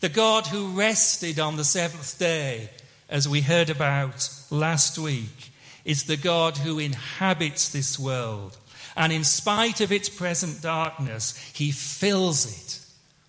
The 0.00 0.08
God 0.08 0.46
who 0.46 0.68
rested 0.68 1.38
on 1.38 1.56
the 1.56 1.64
seventh 1.64 2.18
day, 2.18 2.70
as 3.08 3.28
we 3.28 3.40
heard 3.42 3.70
about 3.70 4.30
last 4.50 4.98
week, 4.98 5.50
is 5.84 6.04
the 6.04 6.16
God 6.16 6.56
who 6.56 6.78
inhabits 6.78 7.68
this 7.68 7.98
world 7.98 8.56
and 8.96 9.12
in 9.12 9.24
spite 9.24 9.80
of 9.80 9.92
its 9.92 10.08
present 10.08 10.62
darkness, 10.62 11.36
he 11.54 11.70
fills 11.70 12.46
it 12.46 12.80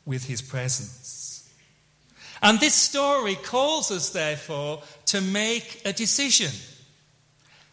with 0.06 0.26
his 0.26 0.42
presence. 0.42 1.01
And 2.42 2.60
this 2.60 2.74
story 2.74 3.36
calls 3.36 3.92
us, 3.92 4.10
therefore, 4.10 4.82
to 5.08 5.22
make 5.22 5.82
a 5.86 5.94
decision. 5.94 6.52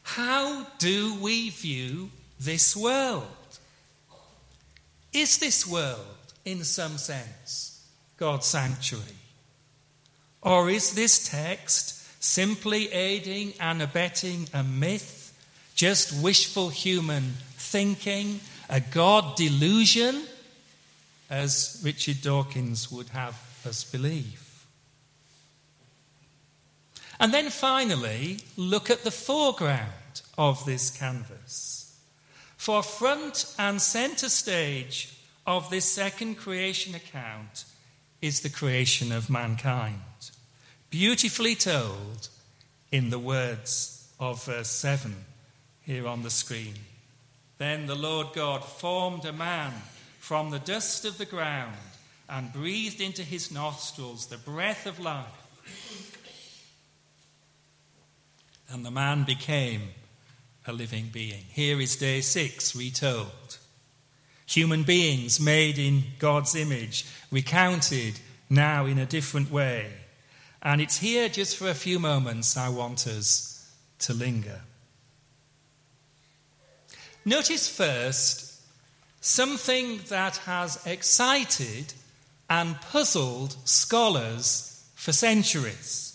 How 0.03 0.67
do 0.79 1.15
we 1.21 1.51
view 1.51 2.11
this 2.39 2.77
world? 2.77 3.27
Is 5.13 5.39
this 5.39 5.67
world, 5.67 6.17
in 6.45 6.65
some 6.65 6.99
sense, 6.99 7.87
God's 8.19 8.47
sanctuary? 8.47 9.05
Or 10.43 10.71
is 10.71 10.95
this 10.95 11.29
text 11.29 11.99
simply 12.23 12.93
aiding 12.93 13.55
and 13.61 13.81
abetting 13.81 14.49
a 14.53 14.63
myth, 14.63 15.33
just 15.75 16.23
wishful 16.23 16.69
human 16.69 17.35
thinking, 17.57 18.41
a 18.69 18.81
God 18.81 19.37
delusion, 19.37 20.25
as 21.31 21.81
Richard 21.85 22.21
Dawkins 22.23 22.91
would 22.91 23.09
have 23.11 23.35
us 23.67 23.85
believe. 23.85 24.48
And 27.21 27.35
then 27.35 27.51
finally, 27.51 28.39
look 28.57 28.91
at 28.91 29.03
the 29.03 29.11
foreground 29.11 30.23
of 30.37 30.65
this 30.65 30.91
canvas. 30.91 31.97
For 32.57 32.83
front 32.83 33.55
and 33.59 33.81
centre 33.81 34.29
stage 34.29 35.17
of 35.47 35.71
this 35.71 35.91
second 35.91 36.37
creation 36.37 36.95
account 36.95 37.65
is 38.21 38.41
the 38.41 38.51
creation 38.51 39.13
of 39.13 39.31
mankind, 39.31 40.01
beautifully 40.91 41.55
told 41.55 42.29
in 42.93 43.11
the 43.11 43.19
words 43.19 44.09
of 44.21 44.45
verse 44.45 44.69
7 44.71 45.15
here 45.83 46.07
on 46.07 46.23
the 46.23 46.31
screen. 46.31 46.75
Then 47.59 47.87
the 47.87 47.97
Lord 47.97 48.29
God 48.35 48.65
formed 48.65 49.25
a 49.25 49.33
man 49.33 49.73
from 50.19 50.51
the 50.51 50.59
dust 50.59 51.05
of 51.05 51.19
the 51.19 51.25
ground 51.25 51.77
and 52.29 52.53
breathed 52.53 53.01
into 53.01 53.23
his 53.23 53.51
nostrils 53.51 54.27
the 54.27 54.37
breath 54.37 54.87
of 54.87 55.01
life. 55.01 56.18
And 58.71 58.85
the 58.85 58.91
man 58.91 59.25
became 59.25 59.89
a 60.67 60.73
living 60.73 61.09
being. 61.13 61.45
Here 61.51 61.81
is 61.81 61.97
day 61.97 62.21
six 62.21 62.77
retold. 62.77 63.59
Human 64.47 64.83
beings 64.83 65.41
made 65.41 65.79
in 65.79 66.05
God's 66.19 66.55
image, 66.55 67.07
recounted 67.31 68.21
now 68.51 68.87
in 68.87 68.99
a 68.99 69.07
different 69.07 69.51
way. 69.51 69.91
And 70.63 70.81
it's 70.81 70.99
here, 70.99 71.29
just 71.29 71.57
for 71.57 71.69
a 71.69 71.75
few 71.75 71.99
moments, 71.99 72.57
I 72.57 72.69
want 72.69 73.07
us 73.07 73.71
to 74.01 74.15
linger. 74.15 74.61
Notice 77.25 77.69
first 77.69 78.63
something 79.21 80.01
that 80.09 80.37
has 80.39 80.85
excited 80.87 81.93
and 82.49 82.81
puzzled 82.81 83.57
scholars 83.65 84.85
for 84.95 85.13
centuries. 85.13 86.08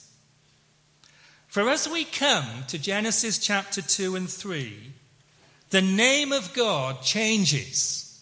For 1.54 1.70
as 1.70 1.88
we 1.88 2.04
come 2.04 2.48
to 2.70 2.80
Genesis 2.80 3.38
chapter 3.38 3.84
2 3.84 4.16
and 4.16 4.28
3, 4.28 4.92
the 5.70 5.84
name 5.84 6.32
of 6.32 6.52
God 6.56 7.04
changes. 7.04 8.20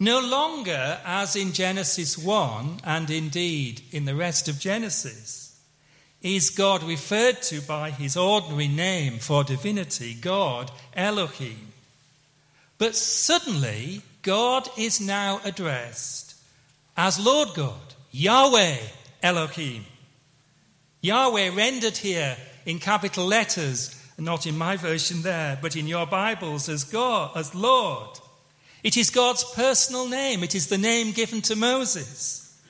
No 0.00 0.20
longer, 0.20 0.98
as 1.04 1.36
in 1.36 1.52
Genesis 1.52 2.16
1 2.16 2.80
and 2.82 3.10
indeed 3.10 3.82
in 3.92 4.06
the 4.06 4.14
rest 4.14 4.48
of 4.48 4.58
Genesis, 4.58 5.60
is 6.22 6.48
God 6.48 6.82
referred 6.82 7.42
to 7.42 7.60
by 7.60 7.90
his 7.90 8.16
ordinary 8.16 8.68
name 8.68 9.18
for 9.18 9.44
divinity, 9.44 10.14
God, 10.14 10.70
Elohim. 10.94 11.72
But 12.78 12.96
suddenly, 12.96 14.00
God 14.22 14.66
is 14.78 14.98
now 14.98 15.42
addressed 15.44 16.36
as 16.96 17.22
Lord 17.22 17.50
God, 17.54 17.94
Yahweh 18.12 18.78
Elohim. 19.22 19.84
Yahweh 21.06 21.54
rendered 21.54 21.96
here 21.96 22.36
in 22.64 22.80
capital 22.80 23.26
letters, 23.26 23.94
not 24.18 24.46
in 24.46 24.58
my 24.58 24.76
version 24.76 25.22
there, 25.22 25.56
but 25.62 25.76
in 25.76 25.86
your 25.86 26.06
Bibles 26.06 26.68
as 26.68 26.82
God, 26.82 27.36
as 27.36 27.54
Lord. 27.54 28.18
It 28.82 28.96
is 28.96 29.10
God's 29.10 29.44
personal 29.54 30.08
name. 30.08 30.42
It 30.42 30.54
is 30.54 30.66
the 30.66 30.78
name 30.78 31.12
given 31.12 31.42
to 31.42 31.54
Moses. 31.54 32.60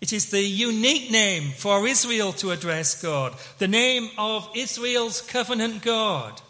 It 0.00 0.12
is 0.12 0.30
the 0.30 0.42
unique 0.42 1.10
name 1.10 1.52
for 1.52 1.86
Israel 1.86 2.32
to 2.34 2.50
address 2.50 3.00
God, 3.00 3.34
the 3.58 3.68
name 3.68 4.10
of 4.16 4.48
Israel's 4.54 5.20
covenant 5.20 5.82
God. 5.82 6.40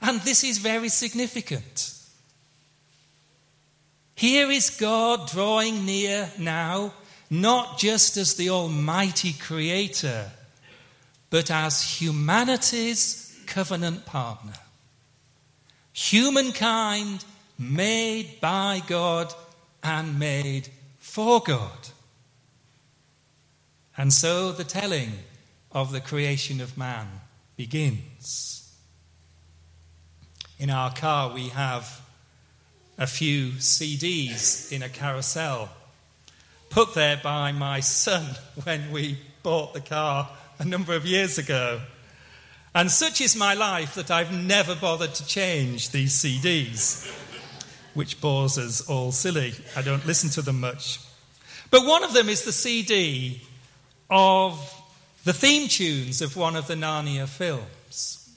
And 0.00 0.20
this 0.20 0.44
is 0.44 0.58
very 0.58 0.88
significant. 0.88 1.94
Here 4.14 4.50
is 4.50 4.70
God 4.70 5.28
drawing 5.28 5.86
near 5.86 6.30
now, 6.38 6.92
not 7.32 7.78
just 7.78 8.18
as 8.18 8.34
the 8.34 8.50
Almighty 8.50 9.32
Creator, 9.32 10.30
but 11.30 11.50
as 11.50 11.98
humanity's 11.98 13.40
covenant 13.46 14.04
partner. 14.04 14.52
Humankind 15.94 17.24
made 17.58 18.38
by 18.42 18.82
God 18.86 19.32
and 19.82 20.18
made 20.18 20.68
for 20.98 21.40
God. 21.40 21.88
And 23.96 24.12
so 24.12 24.52
the 24.52 24.62
telling 24.62 25.12
of 25.70 25.90
the 25.90 26.02
creation 26.02 26.60
of 26.60 26.76
man 26.76 27.06
begins. 27.56 28.76
In 30.58 30.68
our 30.68 30.92
car, 30.92 31.32
we 31.32 31.48
have 31.48 32.02
a 32.98 33.06
few 33.06 33.52
CDs 33.52 34.70
in 34.70 34.82
a 34.82 34.90
carousel 34.90 35.70
put 36.72 36.94
there 36.94 37.20
by 37.22 37.52
my 37.52 37.80
son 37.80 38.24
when 38.64 38.90
we 38.90 39.18
bought 39.42 39.74
the 39.74 39.80
car 39.80 40.30
a 40.58 40.64
number 40.64 40.94
of 40.94 41.04
years 41.04 41.36
ago. 41.36 41.82
And 42.74 42.90
such 42.90 43.20
is 43.20 43.36
my 43.36 43.52
life 43.52 43.94
that 43.96 44.10
I've 44.10 44.32
never 44.32 44.74
bothered 44.74 45.14
to 45.14 45.26
change 45.26 45.90
these 45.90 46.14
CDs 46.14 47.12
which 47.92 48.22
bores 48.22 48.56
us 48.56 48.88
all 48.88 49.12
silly. 49.12 49.52
I 49.76 49.82
don't 49.82 50.06
listen 50.06 50.30
to 50.30 50.40
them 50.40 50.60
much. 50.60 50.98
But 51.70 51.84
one 51.84 52.04
of 52.04 52.14
them 52.14 52.30
is 52.30 52.44
the 52.44 52.52
CD 52.52 53.42
of 54.08 54.82
the 55.24 55.34
theme 55.34 55.68
tunes 55.68 56.22
of 56.22 56.36
one 56.36 56.56
of 56.56 56.68
the 56.68 56.74
Narnia 56.74 57.28
films. 57.28 58.34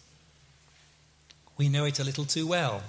We 1.58 1.70
know 1.70 1.86
it 1.86 2.02
a 2.02 2.04
little 2.04 2.26
too 2.26 2.48
well. 2.48 2.84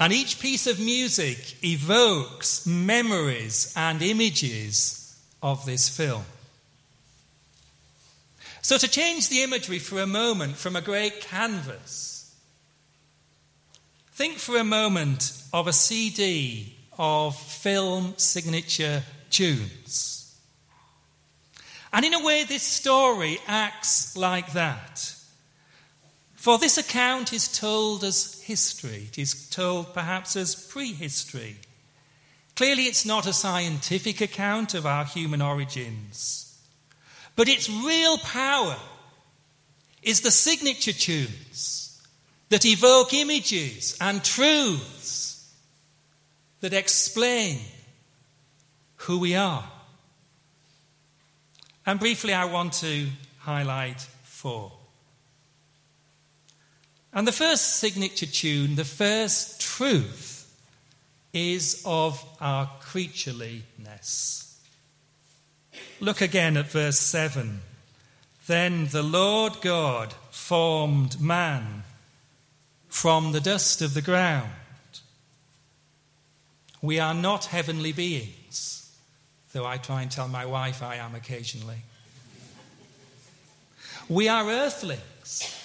And 0.00 0.12
each 0.12 0.40
piece 0.40 0.66
of 0.66 0.80
music 0.80 1.64
evokes 1.64 2.66
memories 2.66 3.72
and 3.76 4.02
images 4.02 5.18
of 5.42 5.64
this 5.64 5.88
film. 5.88 6.24
So, 8.60 8.78
to 8.78 8.88
change 8.88 9.28
the 9.28 9.42
imagery 9.42 9.78
for 9.78 10.00
a 10.00 10.06
moment 10.06 10.56
from 10.56 10.74
a 10.74 10.80
great 10.80 11.20
canvas 11.20 12.14
Think 14.14 14.38
for 14.38 14.56
a 14.56 14.64
moment 14.64 15.42
of 15.52 15.66
a 15.66 15.72
CD 15.72 16.72
of 16.96 17.36
film 17.36 18.14
signature 18.16 19.02
tunes. 19.28 20.38
And 21.92 22.04
in 22.04 22.14
a 22.14 22.24
way, 22.24 22.44
this 22.44 22.62
story 22.62 23.38
acts 23.48 24.16
like 24.16 24.52
that. 24.52 25.13
For 26.44 26.58
this 26.58 26.76
account 26.76 27.32
is 27.32 27.48
told 27.48 28.04
as 28.04 28.38
history, 28.42 29.08
it 29.08 29.18
is 29.18 29.48
told 29.48 29.94
perhaps 29.94 30.36
as 30.36 30.54
prehistory. 30.54 31.56
Clearly, 32.54 32.82
it's 32.82 33.06
not 33.06 33.26
a 33.26 33.32
scientific 33.32 34.20
account 34.20 34.74
of 34.74 34.84
our 34.84 35.06
human 35.06 35.40
origins, 35.40 36.54
but 37.34 37.48
its 37.48 37.70
real 37.70 38.18
power 38.18 38.76
is 40.02 40.20
the 40.20 40.30
signature 40.30 40.92
tunes 40.92 42.06
that 42.50 42.66
evoke 42.66 43.14
images 43.14 43.96
and 43.98 44.22
truths 44.22 45.50
that 46.60 46.74
explain 46.74 47.58
who 48.96 49.18
we 49.18 49.34
are. 49.34 49.64
And 51.86 51.98
briefly, 51.98 52.34
I 52.34 52.44
want 52.44 52.74
to 52.74 53.08
highlight 53.38 54.02
four. 54.24 54.83
And 57.14 57.28
the 57.28 57.32
first 57.32 57.76
signature 57.76 58.26
tune, 58.26 58.74
the 58.74 58.84
first 58.84 59.60
truth, 59.60 60.52
is 61.32 61.80
of 61.86 62.24
our 62.40 62.68
creatureliness. 62.80 64.58
Look 66.00 66.20
again 66.20 66.56
at 66.56 66.66
verse 66.66 66.98
7. 66.98 67.60
Then 68.48 68.88
the 68.88 69.04
Lord 69.04 69.60
God 69.60 70.12
formed 70.32 71.20
man 71.20 71.84
from 72.88 73.30
the 73.30 73.40
dust 73.40 73.80
of 73.80 73.94
the 73.94 74.02
ground. 74.02 74.50
We 76.82 76.98
are 76.98 77.14
not 77.14 77.46
heavenly 77.46 77.92
beings, 77.92 78.92
though 79.52 79.64
I 79.64 79.78
try 79.78 80.02
and 80.02 80.10
tell 80.10 80.28
my 80.28 80.44
wife 80.44 80.82
I 80.82 80.96
am 80.96 81.14
occasionally. 81.14 81.78
We 84.08 84.28
are 84.28 84.48
earthlings. 84.48 85.63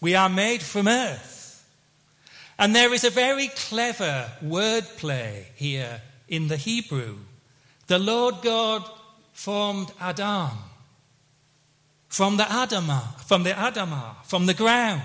We 0.00 0.14
are 0.14 0.28
made 0.28 0.62
from 0.62 0.88
earth. 0.88 1.66
And 2.58 2.74
there 2.74 2.92
is 2.92 3.04
a 3.04 3.10
very 3.10 3.48
clever 3.48 4.30
wordplay 4.42 5.44
here 5.54 6.02
in 6.28 6.48
the 6.48 6.56
Hebrew. 6.56 7.18
The 7.86 7.98
Lord 7.98 8.36
God 8.42 8.88
formed 9.32 9.92
Adam 10.00 10.50
from 12.08 12.36
the 12.36 12.44
Adamah, 12.44 13.20
from 13.20 13.44
the 13.44 13.50
Adamah, 13.50 14.24
from 14.24 14.46
the 14.46 14.54
ground 14.54 15.02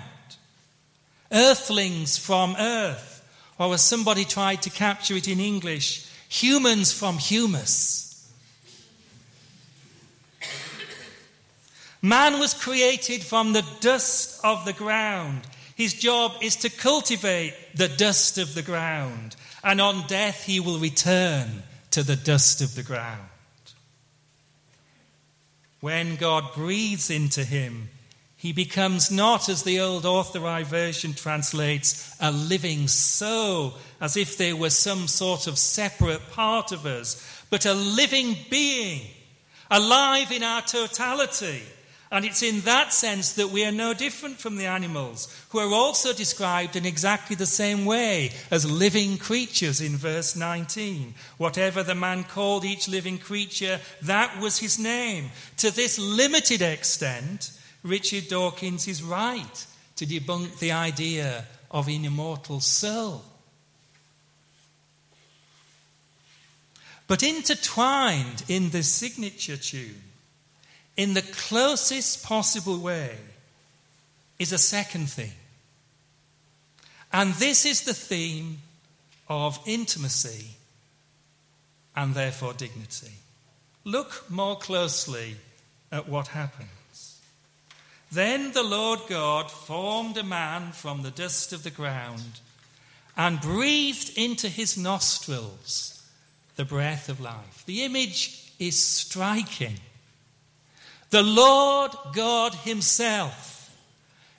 earthlings 1.33 2.17
from 2.17 2.55
earth, 2.57 3.27
or 3.57 3.73
as 3.73 3.83
somebody 3.83 4.23
tried 4.23 4.61
to 4.61 4.69
capture 4.69 5.15
it 5.15 5.27
in 5.27 5.39
English, 5.39 6.07
humans 6.29 6.93
from 6.93 7.17
humus. 7.17 8.12
Man 12.05 12.37
was 12.37 12.53
created 12.53 13.23
from 13.23 13.53
the 13.53 13.65
dust 13.79 14.41
of 14.43 14.65
the 14.65 14.73
ground. 14.73 15.39
His 15.75 15.93
job 15.93 16.33
is 16.41 16.57
to 16.57 16.69
cultivate 16.69 17.53
the 17.75 17.87
dust 17.87 18.37
of 18.37 18.55
the 18.55 18.61
ground, 18.61 19.37
and 19.63 19.79
on 19.79 20.05
death 20.07 20.43
he 20.43 20.59
will 20.59 20.79
return 20.79 21.63
to 21.91 22.03
the 22.03 22.17
dust 22.17 22.61
of 22.61 22.75
the 22.75 22.83
ground. 22.83 23.21
When 25.79 26.17
God 26.17 26.53
breathes 26.53 27.09
into 27.09 27.45
him, 27.45 27.87
he 28.35 28.51
becomes 28.51 29.09
not, 29.09 29.47
as 29.47 29.63
the 29.63 29.79
old 29.79 30.05
authorized 30.05 30.69
version 30.69 31.13
translates, 31.13 32.13
a 32.19 32.33
living 32.33 32.89
soul, 32.89 33.75
as 34.01 34.17
if 34.17 34.37
they 34.37 34.51
were 34.51 34.69
some 34.69 35.07
sort 35.07 35.47
of 35.47 35.57
separate 35.57 36.31
part 36.31 36.73
of 36.73 36.85
us, 36.85 37.45
but 37.49 37.65
a 37.65 37.73
living 37.73 38.35
being, 38.49 39.07
alive 39.71 40.33
in 40.33 40.43
our 40.43 40.61
totality 40.61 41.61
and 42.13 42.25
it's 42.25 42.43
in 42.43 42.61
that 42.61 42.93
sense 42.93 43.33
that 43.33 43.49
we 43.49 43.65
are 43.65 43.71
no 43.71 43.91
different 43.91 44.37
from 44.37 44.57
the 44.57 44.67
animals, 44.67 45.35
who 45.49 45.57
are 45.57 45.73
also 45.73 46.13
described 46.13 46.75
in 46.75 46.85
exactly 46.85 47.35
the 47.35 47.47
same 47.47 47.85
way 47.85 48.29
as 48.51 48.69
living 48.69 49.17
creatures 49.17 49.81
in 49.81 49.97
verse 49.97 50.35
19. 50.35 51.15
Whatever 51.39 51.81
the 51.81 51.95
man 51.95 52.23
called 52.23 52.65
each 52.65 52.87
living 52.87 53.17
creature, 53.17 53.79
that 54.03 54.39
was 54.39 54.59
his 54.59 54.77
name. 54.77 55.31
To 55.57 55.71
this 55.71 55.97
limited 55.97 56.61
extent, 56.61 57.49
Richard 57.81 58.27
Dawkins 58.27 58.87
is 58.87 59.01
right 59.01 59.65
to 59.95 60.05
debunk 60.05 60.59
the 60.59 60.71
idea 60.71 61.45
of 61.71 61.87
an 61.87 62.05
immortal 62.05 62.59
soul. 62.59 63.23
But 67.07 67.23
intertwined 67.23 68.43
in 68.47 68.69
the 68.69 68.83
signature 68.83 69.57
tune 69.57 70.12
in 70.95 71.13
the 71.13 71.21
closest 71.21 72.23
possible 72.23 72.77
way 72.77 73.15
is 74.39 74.51
a 74.51 74.57
second 74.57 75.09
theme. 75.09 75.31
And 77.11 77.33
this 77.35 77.65
is 77.65 77.81
the 77.81 77.93
theme 77.93 78.59
of 79.27 79.59
intimacy 79.65 80.51
and 81.95 82.13
therefore 82.13 82.53
dignity. 82.53 83.11
Look 83.83 84.25
more 84.29 84.57
closely 84.57 85.35
at 85.91 86.07
what 86.09 86.29
happens. 86.29 87.19
Then 88.11 88.51
the 88.51 88.63
Lord 88.63 88.99
God 89.09 89.49
formed 89.49 90.17
a 90.17 90.23
man 90.23 90.71
from 90.71 91.01
the 91.01 91.11
dust 91.11 91.53
of 91.53 91.63
the 91.63 91.71
ground 91.71 92.39
and 93.17 93.41
breathed 93.41 94.17
into 94.17 94.49
his 94.49 94.77
nostrils 94.77 96.03
the 96.55 96.65
breath 96.65 97.09
of 97.09 97.19
life. 97.19 97.63
The 97.65 97.83
image 97.83 98.51
is 98.59 98.77
striking. 98.77 99.79
The 101.13 101.21
Lord 101.21 101.91
God 102.13 102.55
Himself, 102.55 103.71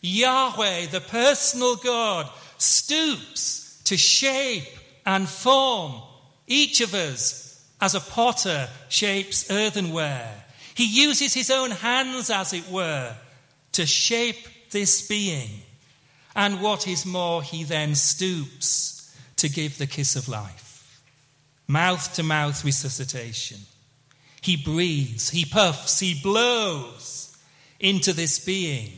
Yahweh, 0.01 0.87
the 0.87 1.01
personal 1.01 1.77
God, 1.77 2.29
stoops 2.59 3.81
to 3.85 3.97
shape 3.97 4.67
and 5.07 5.29
form 5.29 6.03
each 6.49 6.81
of 6.81 6.93
us 6.93 7.65
as 7.81 7.95
a 7.95 8.01
potter 8.01 8.69
shapes 8.89 9.53
earthenware. 9.53 10.35
He 10.75 10.87
uses 10.87 11.33
his 11.33 11.49
own 11.49 11.71
hands, 11.71 12.29
as 12.29 12.53
it 12.53 12.69
were, 12.69 13.15
to 13.71 13.87
shape 13.87 14.49
this 14.73 15.07
being. 15.07 15.63
And 16.35 16.61
what 16.61 16.89
is 16.89 17.07
more, 17.07 17.41
he 17.41 17.63
then 17.63 17.95
stoops 17.95 19.17
to 19.37 19.49
give 19.49 19.79
the 19.79 19.87
kiss 19.87 20.17
of 20.17 20.29
life. 20.29 21.01
Mouth 21.69 22.15
to 22.15 22.25
mouth 22.25 22.65
resuscitation. 22.65 23.61
He 24.45 24.57
breathes, 24.59 25.31
he 25.31 25.47
puffs, 25.47 26.01
he 26.01 26.21
blows 26.21 27.35
into 27.81 28.13
this 28.13 28.39
being 28.39 28.93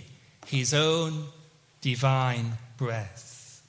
his 0.45 0.75
own 0.75 1.27
divine 1.81 2.55
breath. 2.77 3.63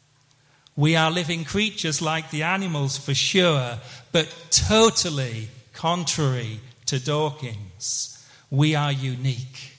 We 0.75 0.95
are 0.95 1.11
living 1.11 1.43
creatures 1.43 2.01
like 2.01 2.31
the 2.31 2.41
animals 2.41 2.97
for 2.97 3.13
sure, 3.13 3.77
but 4.11 4.33
totally 4.49 5.49
contrary 5.73 6.61
to 6.87 6.99
Dawkins. 6.99 8.27
We 8.49 8.73
are 8.73 8.91
unique, 8.91 9.77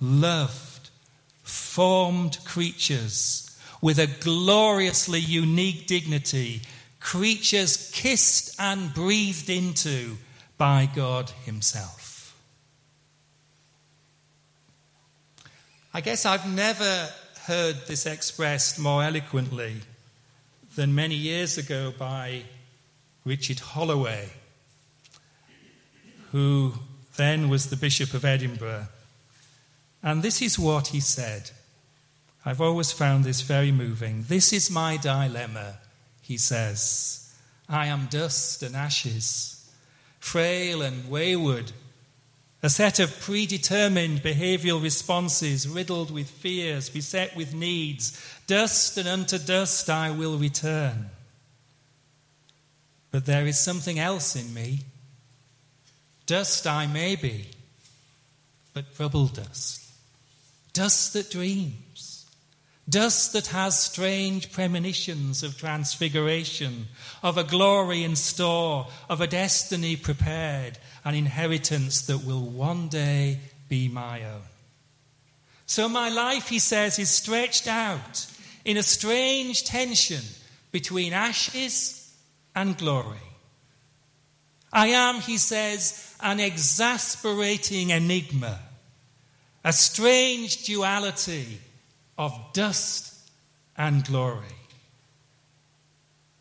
loved, 0.00 0.88
formed 1.42 2.38
creatures 2.46 3.60
with 3.82 3.98
a 3.98 4.06
gloriously 4.06 5.20
unique 5.20 5.86
dignity, 5.86 6.62
creatures 6.98 7.90
kissed 7.92 8.58
and 8.58 8.94
breathed 8.94 9.50
into 9.50 10.16
by 10.60 10.86
God 10.94 11.30
Himself. 11.46 12.36
I 15.94 16.02
guess 16.02 16.26
I've 16.26 16.46
never 16.54 17.08
heard 17.46 17.76
this 17.86 18.04
expressed 18.04 18.78
more 18.78 19.02
eloquently 19.02 19.76
than 20.76 20.94
many 20.94 21.14
years 21.14 21.56
ago 21.56 21.94
by 21.98 22.42
Richard 23.24 23.60
Holloway, 23.60 24.28
who 26.30 26.74
then 27.16 27.48
was 27.48 27.70
the 27.70 27.76
Bishop 27.76 28.12
of 28.12 28.26
Edinburgh. 28.26 28.88
And 30.02 30.22
this 30.22 30.42
is 30.42 30.58
what 30.58 30.88
he 30.88 31.00
said. 31.00 31.52
I've 32.44 32.60
always 32.60 32.92
found 32.92 33.24
this 33.24 33.40
very 33.40 33.72
moving. 33.72 34.26
This 34.28 34.52
is 34.52 34.70
my 34.70 34.98
dilemma, 34.98 35.78
he 36.20 36.36
says. 36.36 37.34
I 37.66 37.86
am 37.86 38.08
dust 38.10 38.62
and 38.62 38.76
ashes 38.76 39.59
frail 40.20 40.82
and 40.82 41.10
wayward, 41.10 41.72
a 42.62 42.70
set 42.70 43.00
of 43.00 43.20
predetermined 43.20 44.22
behavioral 44.22 44.82
responses 44.82 45.66
riddled 45.66 46.10
with 46.10 46.28
fears, 46.28 46.90
beset 46.90 47.34
with 47.34 47.54
needs. 47.54 48.22
Dust 48.46 48.98
and 48.98 49.08
unto 49.08 49.38
dust 49.38 49.88
I 49.88 50.10
will 50.10 50.36
return. 50.36 51.10
But 53.10 53.24
there 53.26 53.46
is 53.46 53.58
something 53.58 53.98
else 53.98 54.36
in 54.36 54.52
me. 54.54 54.80
Dust 56.26 56.66
I 56.66 56.86
may 56.86 57.16
be, 57.16 57.46
but 58.72 58.84
rubble 58.98 59.26
dust. 59.26 59.90
Dust 60.72 61.14
that 61.14 61.30
dreams 61.30 61.89
Dust 62.90 63.34
that 63.34 63.46
has 63.48 63.80
strange 63.80 64.50
premonitions 64.50 65.44
of 65.44 65.56
transfiguration, 65.56 66.88
of 67.22 67.38
a 67.38 67.44
glory 67.44 68.02
in 68.02 68.16
store, 68.16 68.88
of 69.08 69.20
a 69.20 69.28
destiny 69.28 69.94
prepared, 69.94 70.76
an 71.04 71.14
inheritance 71.14 72.02
that 72.02 72.24
will 72.24 72.42
one 72.42 72.88
day 72.88 73.38
be 73.68 73.86
my 73.86 74.24
own. 74.24 74.42
So 75.66 75.88
my 75.88 76.08
life, 76.08 76.48
he 76.48 76.58
says, 76.58 76.98
is 76.98 77.10
stretched 77.10 77.68
out 77.68 78.26
in 78.64 78.76
a 78.76 78.82
strange 78.82 79.62
tension 79.62 80.24
between 80.72 81.12
ashes 81.12 82.12
and 82.56 82.76
glory. 82.76 83.18
I 84.72 84.88
am, 84.88 85.20
he 85.20 85.38
says, 85.38 86.16
an 86.20 86.40
exasperating 86.40 87.90
enigma, 87.90 88.58
a 89.62 89.72
strange 89.72 90.64
duality 90.64 91.60
of 92.20 92.38
dust 92.52 93.14
and 93.78 94.04
glory. 94.04 94.58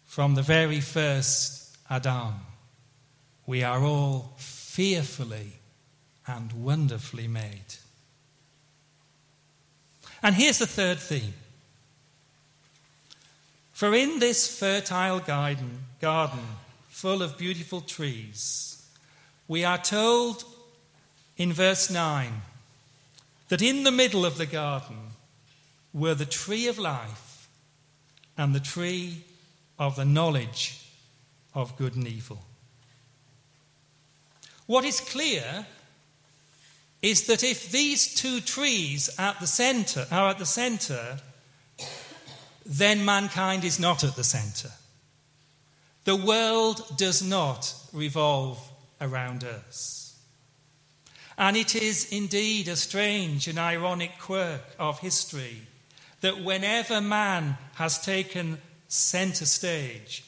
From 0.04 0.36
the 0.36 0.42
very 0.42 0.82
first 0.82 1.78
Adam, 1.90 2.34
we 3.48 3.64
are 3.64 3.82
all 3.82 4.34
fearfully 4.36 5.54
and 6.28 6.52
wonderfully 6.52 7.30
made. 7.30 7.76
And 10.22 10.36
here's 10.36 10.58
the 10.58 10.68
third 10.68 11.00
theme. 11.00 11.34
For 13.72 13.96
in 13.96 14.20
this 14.20 14.60
fertile 14.60 15.20
garden, 15.20 15.86
garden 16.02 16.46
full 16.90 17.24
of 17.24 17.38
beautiful 17.38 17.80
trees, 17.80 18.86
we 19.48 19.64
are 19.64 19.78
told 19.78 20.44
in 21.38 21.54
verse 21.54 21.90
9 21.90 22.34
that 23.48 23.62
in 23.62 23.84
the 23.84 23.92
middle 23.94 24.26
of 24.26 24.38
the 24.38 24.46
garden 24.46 25.09
were 25.94 26.16
the 26.16 26.26
tree 26.26 26.68
of 26.68 26.78
life 26.78 27.48
and 28.38 28.54
the 28.54 28.60
tree 28.60 29.24
of 29.78 29.96
the 29.96 30.06
knowledge 30.06 30.86
of 31.54 31.78
good 31.78 31.96
and 31.96 32.08
evil. 32.08 32.40
What 34.66 34.86
is 34.86 35.00
clear 35.00 35.66
is 37.02 37.28
that 37.28 37.44
if 37.44 37.72
these 37.72 38.14
two 38.14 38.42
trees 38.42 39.10
at 39.18 39.40
the 39.40 39.48
center 39.48 40.06
are 40.12 40.30
at 40.30 40.38
the 40.38 40.46
center, 40.46 41.18
then 42.66 43.04
mankind 43.04 43.64
is 43.64 43.80
not 43.80 44.04
at 44.04 44.16
the 44.16 44.24
center. 44.24 44.70
The 46.04 46.16
world 46.16 46.98
does 46.98 47.24
not 47.24 47.74
revolve 47.94 48.60
around 49.02 49.44
us. 49.44 50.18
And 51.38 51.56
it 51.56 51.74
is 51.74 52.12
indeed 52.12 52.68
a 52.68 52.76
strange 52.76 53.48
and 53.48 53.58
ironic 53.58 54.12
quirk 54.20 54.76
of 54.78 55.00
history 55.00 55.62
that 56.22 56.44
whenever 56.44 57.02
man 57.02 57.58
has 57.76 58.04
taken 58.04 58.60
center 58.88 59.46
stage, 59.46 60.24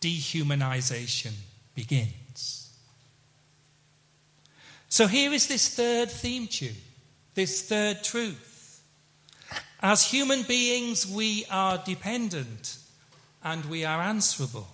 dehumanization 0.00 1.32
begins. 1.74 2.70
So 4.88 5.06
here 5.06 5.32
is 5.32 5.48
this 5.48 5.74
third 5.74 6.10
theme 6.10 6.46
tune, 6.46 6.76
this 7.34 7.62
third 7.62 8.04
truth. 8.04 8.80
As 9.80 10.04
human 10.04 10.42
beings, 10.42 11.06
we 11.06 11.44
are 11.50 11.82
dependent 11.84 12.78
and 13.42 13.64
we 13.66 13.84
are 13.84 14.00
answerable. 14.00 14.68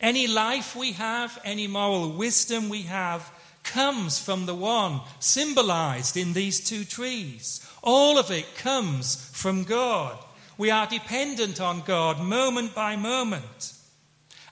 Any 0.00 0.26
life 0.26 0.76
we 0.76 0.92
have, 0.92 1.40
any 1.44 1.66
moral 1.66 2.12
wisdom 2.12 2.68
we 2.68 2.82
have, 2.82 3.30
comes 3.62 4.18
from 4.18 4.46
the 4.46 4.54
one 4.54 5.00
symbolized 5.20 6.16
in 6.16 6.32
these 6.32 6.60
two 6.60 6.84
trees. 6.84 7.67
All 7.82 8.18
of 8.18 8.30
it 8.30 8.56
comes 8.56 9.30
from 9.32 9.64
God. 9.64 10.18
We 10.56 10.70
are 10.70 10.86
dependent 10.86 11.60
on 11.60 11.82
God 11.82 12.20
moment 12.20 12.74
by 12.74 12.96
moment. 12.96 13.74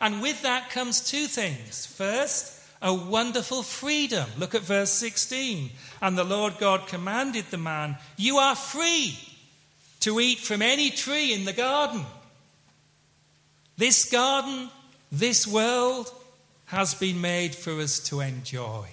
And 0.01 0.23
with 0.23 0.43
that 0.43 0.71
comes 0.71 1.01
two 1.01 1.27
things. 1.27 1.87
First, 1.87 2.61
a 2.83 2.93
wonderful 2.95 3.63
freedom. 3.63 4.29
Look 4.39 4.55
at 4.55 4.63
verse 4.63 4.91
16. 4.93 5.71
And 6.01 6.17
the 6.17 6.25
Lord 6.25 6.59
God 6.59 6.87
commanded 6.87 7.47
the 7.51 7.59
man, 7.59 7.97
You 8.17 8.39
are 8.39 8.55
free 8.55 9.19
to 10.01 10.21
eat 10.21 10.39
from 10.39 10.63
any 10.63 10.91
tree 10.91 11.33
in 11.33 11.45
the 11.45 11.53
garden. 11.53 12.05
This 13.77 14.11
garden, 14.11 14.71
this 15.11 15.47
world, 15.47 16.13
has 16.67 16.95
been 16.95 17.21
made 17.21 17.55
for 17.55 17.81
us 17.81 17.99
to 18.01 18.21
enjoy. 18.21 18.87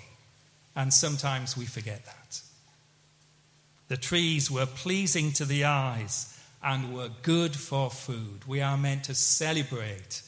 And 0.76 0.94
sometimes 0.94 1.56
we 1.56 1.66
forget 1.66 2.06
that. 2.06 2.42
The 3.88 3.98
trees 3.98 4.50
were 4.50 4.66
pleasing 4.66 5.32
to 5.34 5.46
the 5.46 5.66
eyes 5.66 6.40
and 6.64 6.94
were 6.94 7.10
good 7.22 7.56
for 7.56 7.90
food. 7.90 8.48
We 8.48 8.62
are 8.62 8.78
meant 8.78 9.04
to 9.06 9.16
celebrate 9.16 10.22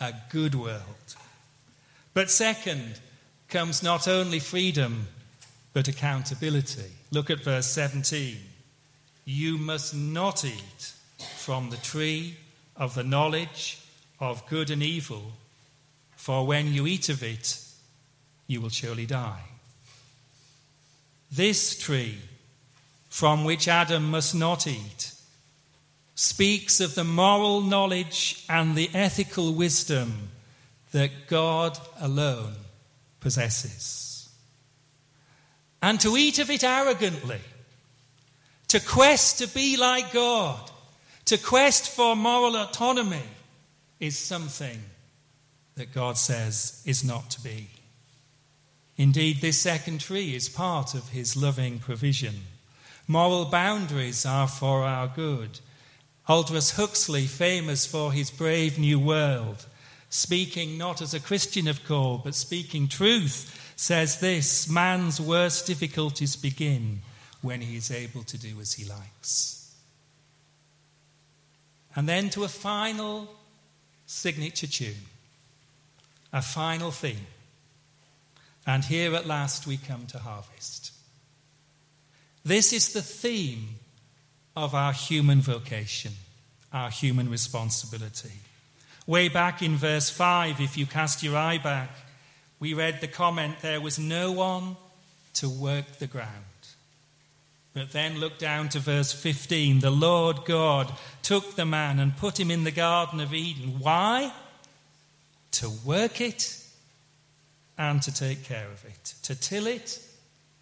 a 0.00 0.14
good 0.30 0.54
world. 0.54 1.16
But 2.14 2.30
second 2.30 3.00
comes 3.48 3.82
not 3.82 4.08
only 4.08 4.38
freedom, 4.38 5.08
but 5.72 5.88
accountability. 5.88 6.90
Look 7.10 7.30
at 7.30 7.40
verse 7.40 7.66
17. 7.66 8.36
You 9.24 9.58
must 9.58 9.94
not 9.94 10.44
eat 10.44 10.92
from 11.36 11.70
the 11.70 11.76
tree 11.76 12.36
of 12.76 12.94
the 12.94 13.04
knowledge 13.04 13.78
of 14.18 14.46
good 14.48 14.70
and 14.70 14.82
evil, 14.82 15.32
for 16.16 16.46
when 16.46 16.72
you 16.72 16.86
eat 16.86 17.08
of 17.08 17.22
it, 17.22 17.58
you 18.46 18.60
will 18.60 18.70
surely 18.70 19.06
die. 19.06 19.42
This 21.30 21.78
tree, 21.78 22.18
from 23.12 23.44
which 23.44 23.68
Adam 23.68 24.10
must 24.10 24.34
not 24.34 24.66
eat, 24.66 25.12
speaks 26.14 26.80
of 26.80 26.94
the 26.94 27.04
moral 27.04 27.60
knowledge 27.60 28.42
and 28.48 28.74
the 28.74 28.88
ethical 28.94 29.52
wisdom 29.52 30.30
that 30.92 31.10
God 31.26 31.78
alone 32.00 32.54
possesses. 33.20 34.30
And 35.82 36.00
to 36.00 36.16
eat 36.16 36.38
of 36.38 36.48
it 36.48 36.64
arrogantly, 36.64 37.40
to 38.68 38.80
quest 38.80 39.40
to 39.40 39.46
be 39.46 39.76
like 39.76 40.10
God, 40.14 40.70
to 41.26 41.36
quest 41.36 41.90
for 41.90 42.16
moral 42.16 42.56
autonomy, 42.56 43.28
is 44.00 44.16
something 44.16 44.80
that 45.74 45.92
God 45.92 46.16
says 46.16 46.82
is 46.86 47.04
not 47.04 47.28
to 47.32 47.42
be. 47.42 47.68
Indeed, 48.96 49.42
this 49.42 49.60
second 49.60 50.00
tree 50.00 50.34
is 50.34 50.48
part 50.48 50.94
of 50.94 51.10
his 51.10 51.36
loving 51.36 51.78
provision. 51.78 52.36
Moral 53.08 53.46
boundaries 53.46 54.24
are 54.24 54.48
for 54.48 54.84
our 54.84 55.08
good. 55.08 55.60
Aldous 56.28 56.72
Huxley, 56.72 57.26
famous 57.26 57.84
for 57.84 58.12
his 58.12 58.30
brave 58.30 58.78
new 58.78 58.98
world, 58.98 59.66
speaking 60.08 60.78
not 60.78 61.02
as 61.02 61.14
a 61.14 61.20
Christian 61.20 61.66
of 61.66 61.84
call, 61.84 62.18
but 62.18 62.34
speaking 62.34 62.86
truth, 62.86 63.74
says 63.76 64.20
this 64.20 64.68
man's 64.68 65.20
worst 65.20 65.66
difficulties 65.66 66.36
begin 66.36 67.00
when 67.40 67.60
he 67.60 67.76
is 67.76 67.90
able 67.90 68.22
to 68.22 68.38
do 68.38 68.60
as 68.60 68.74
he 68.74 68.84
likes. 68.84 69.74
And 71.96 72.08
then 72.08 72.30
to 72.30 72.44
a 72.44 72.48
final 72.48 73.28
signature 74.06 74.66
tune, 74.68 74.94
a 76.32 76.40
final 76.40 76.90
theme. 76.90 77.26
And 78.66 78.84
here 78.84 79.14
at 79.14 79.26
last 79.26 79.66
we 79.66 79.76
come 79.76 80.06
to 80.06 80.18
harvest. 80.18 80.91
This 82.44 82.72
is 82.72 82.92
the 82.92 83.02
theme 83.02 83.76
of 84.56 84.74
our 84.74 84.92
human 84.92 85.40
vocation, 85.40 86.12
our 86.72 86.90
human 86.90 87.30
responsibility. 87.30 88.32
Way 89.06 89.28
back 89.28 89.62
in 89.62 89.76
verse 89.76 90.10
5, 90.10 90.60
if 90.60 90.76
you 90.76 90.86
cast 90.86 91.22
your 91.22 91.36
eye 91.36 91.58
back, 91.58 91.90
we 92.58 92.74
read 92.74 93.00
the 93.00 93.08
comment 93.08 93.56
there 93.62 93.80
was 93.80 93.98
no 93.98 94.32
one 94.32 94.76
to 95.34 95.48
work 95.48 95.98
the 95.98 96.06
ground. 96.06 96.30
But 97.74 97.92
then 97.92 98.18
look 98.18 98.38
down 98.38 98.68
to 98.70 98.78
verse 98.78 99.12
15. 99.12 99.80
The 99.80 99.90
Lord 99.90 100.44
God 100.44 100.92
took 101.22 101.56
the 101.56 101.64
man 101.64 101.98
and 101.98 102.16
put 102.16 102.38
him 102.38 102.50
in 102.50 102.64
the 102.64 102.70
Garden 102.70 103.20
of 103.20 103.32
Eden. 103.32 103.78
Why? 103.78 104.32
To 105.52 105.70
work 105.84 106.20
it 106.20 106.58
and 107.78 108.02
to 108.02 108.14
take 108.14 108.44
care 108.44 108.66
of 108.66 108.84
it, 108.84 109.14
to 109.22 109.34
till 109.34 109.66
it 109.66 109.98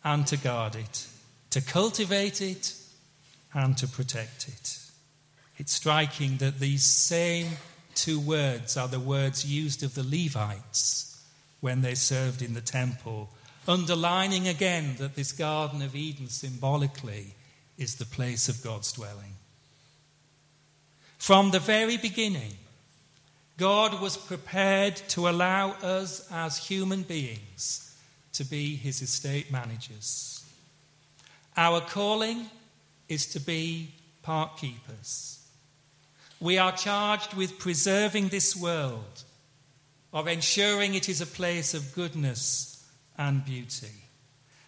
and 0.05 0.27
to 0.29 0.37
guard 0.37 0.77
it, 0.77 1.07
to 1.51 1.61
cultivate 1.61 2.41
it 2.41 2.75
and 3.53 3.77
to 3.79 3.87
protect 3.89 4.49
it. 4.49 4.79
It's 5.59 5.73
striking 5.73 6.39
that 6.39 6.61
these 6.61 6.85
same 6.85 7.49
two 7.95 8.21
words 8.21 8.77
are 8.77 8.89
the 8.89 9.01
words 9.01 9.45
used 9.45 9.83
of 9.83 9.95
the 9.95 10.03
Levites 10.03 11.23
when 11.61 11.83
they 11.83 11.95
served 11.95 12.41
in 12.41 12.55
the 12.55 12.61
temple, 12.61 13.29
underlining 13.69 14.49
again 14.49 14.95
that 14.99 15.17
this 15.17 15.33
Garden 15.33 15.83
of 15.83 15.95
Eden 15.95 16.29
symbolically 16.29 17.35
is 17.77 17.97
the 17.97 18.07
place 18.07 18.49
of 18.49 18.63
God's 18.63 18.93
dwelling. 18.93 19.35
From 21.19 21.51
the 21.51 21.59
very 21.59 21.99
beginning, 21.99 22.53
God 23.59 24.01
was 24.01 24.17
prepared 24.17 24.97
to 25.09 25.29
allow 25.29 25.73
us 25.83 26.27
as 26.33 26.57
human 26.57 27.03
beings 27.03 27.95
to 28.33 28.45
be 28.45 28.77
his 28.77 29.03
estate 29.03 29.53
managers. 29.53 30.40
Our 31.57 31.81
calling 31.81 32.47
is 33.09 33.27
to 33.33 33.41
be 33.41 33.95
park 34.23 34.59
keepers 34.59 35.41
we 36.41 36.57
are 36.57 36.73
charged 36.73 37.35
with 37.35 37.59
preserving 37.59 38.29
this 38.29 38.57
world, 38.57 39.25
of 40.13 40.27
ensuring 40.27 40.95
it 40.95 41.09
is 41.09 41.21
a 41.21 41.27
place 41.27 41.75
of 41.75 41.95
goodness 41.95 42.89
and 43.19 43.45
beauty. 43.45 43.93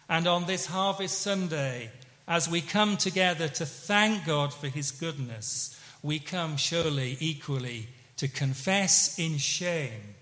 And 0.07 0.27
on 0.27 0.45
this 0.45 0.67
Harvest 0.67 1.19
Sunday, 1.19 1.91
as 2.27 2.47
we 2.47 2.61
come 2.61 2.95
together 2.95 3.47
to 3.49 3.65
thank 3.65 4.25
God 4.25 4.53
for 4.53 4.67
his 4.67 4.91
goodness, 4.91 5.79
we 6.03 6.19
come 6.19 6.57
surely 6.57 7.17
equally 7.19 7.87
to 8.17 8.27
confess 8.27 9.17
in 9.17 9.37
shame 9.37 10.15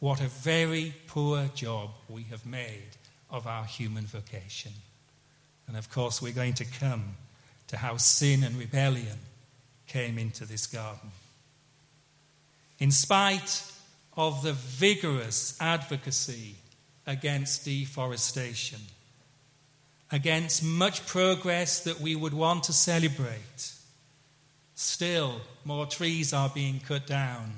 what 0.00 0.20
a 0.20 0.28
very 0.28 0.94
poor 1.06 1.46
job 1.54 1.90
we 2.08 2.24
have 2.24 2.44
made 2.44 2.96
of 3.30 3.46
our 3.46 3.64
human 3.64 4.04
vocation. 4.04 4.72
And 5.68 5.76
of 5.76 5.90
course, 5.90 6.20
we're 6.20 6.32
going 6.32 6.54
to 6.54 6.64
come 6.64 7.14
to 7.68 7.76
how 7.76 7.98
sin 7.98 8.42
and 8.42 8.56
rebellion 8.56 9.18
came 9.86 10.18
into 10.18 10.44
this 10.44 10.66
garden. 10.66 11.10
In 12.78 12.90
spite 12.90 13.62
of 14.16 14.42
the 14.42 14.54
vigorous 14.54 15.56
advocacy 15.60 16.54
against 17.06 17.64
deforestation, 17.64 18.80
against 20.10 20.64
much 20.64 21.06
progress 21.06 21.84
that 21.84 22.00
we 22.00 22.16
would 22.16 22.34
want 22.34 22.64
to 22.64 22.72
celebrate, 22.72 23.72
still 24.74 25.40
more 25.64 25.86
trees 25.86 26.32
are 26.32 26.48
being 26.48 26.80
cut 26.80 27.06
down 27.06 27.52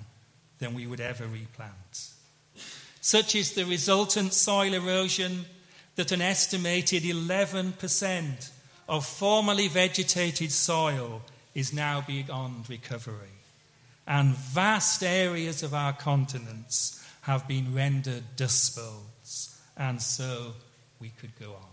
than 0.58 0.74
we 0.74 0.86
would 0.86 1.00
ever 1.00 1.26
replant. 1.26 2.10
Such 3.00 3.34
is 3.34 3.52
the 3.52 3.64
resultant 3.64 4.34
soil 4.34 4.74
erosion 4.74 5.46
that 5.96 6.12
an 6.12 6.22
estimated 6.22 7.02
11% 7.02 8.50
of 8.88 9.06
formerly 9.06 9.68
vegetated 9.68 10.50
soil 10.50 11.22
is 11.54 11.72
now 11.72 12.02
beyond 12.06 12.68
recovery. 12.68 13.36
And 14.06 14.34
vast 14.34 15.02
areas 15.02 15.62
of 15.62 15.74
our 15.74 15.92
continents 15.92 17.04
have 17.22 17.46
been 17.46 17.74
rendered 17.74 18.24
dust 18.36 18.76
bowls. 18.76 19.60
And 19.76 20.00
so 20.00 20.54
we 21.00 21.10
could 21.10 21.38
go 21.38 21.52
on. 21.52 21.70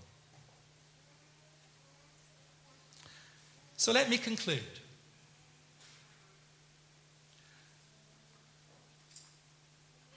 So 3.75 3.91
let 3.91 4.10
me 4.10 4.17
conclude. 4.17 4.62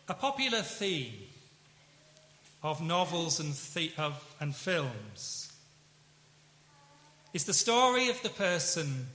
A 0.08 0.14
popular 0.14 0.62
theme 0.62 1.12
of 2.62 2.80
novels 2.80 3.40
and, 3.40 3.54
of, 3.98 4.34
and 4.40 4.54
films 4.54 5.50
is 7.32 7.44
the 7.44 7.54
story 7.54 8.08
of 8.08 8.20
the 8.22 8.28
person 8.28 9.06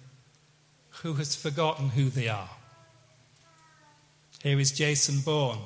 who 1.01 1.13
has 1.15 1.35
forgotten 1.35 1.89
who 1.89 2.09
they 2.09 2.29
are. 2.29 2.49
Here 4.41 4.59
is 4.59 4.71
Jason 4.71 5.19
Bourne, 5.19 5.59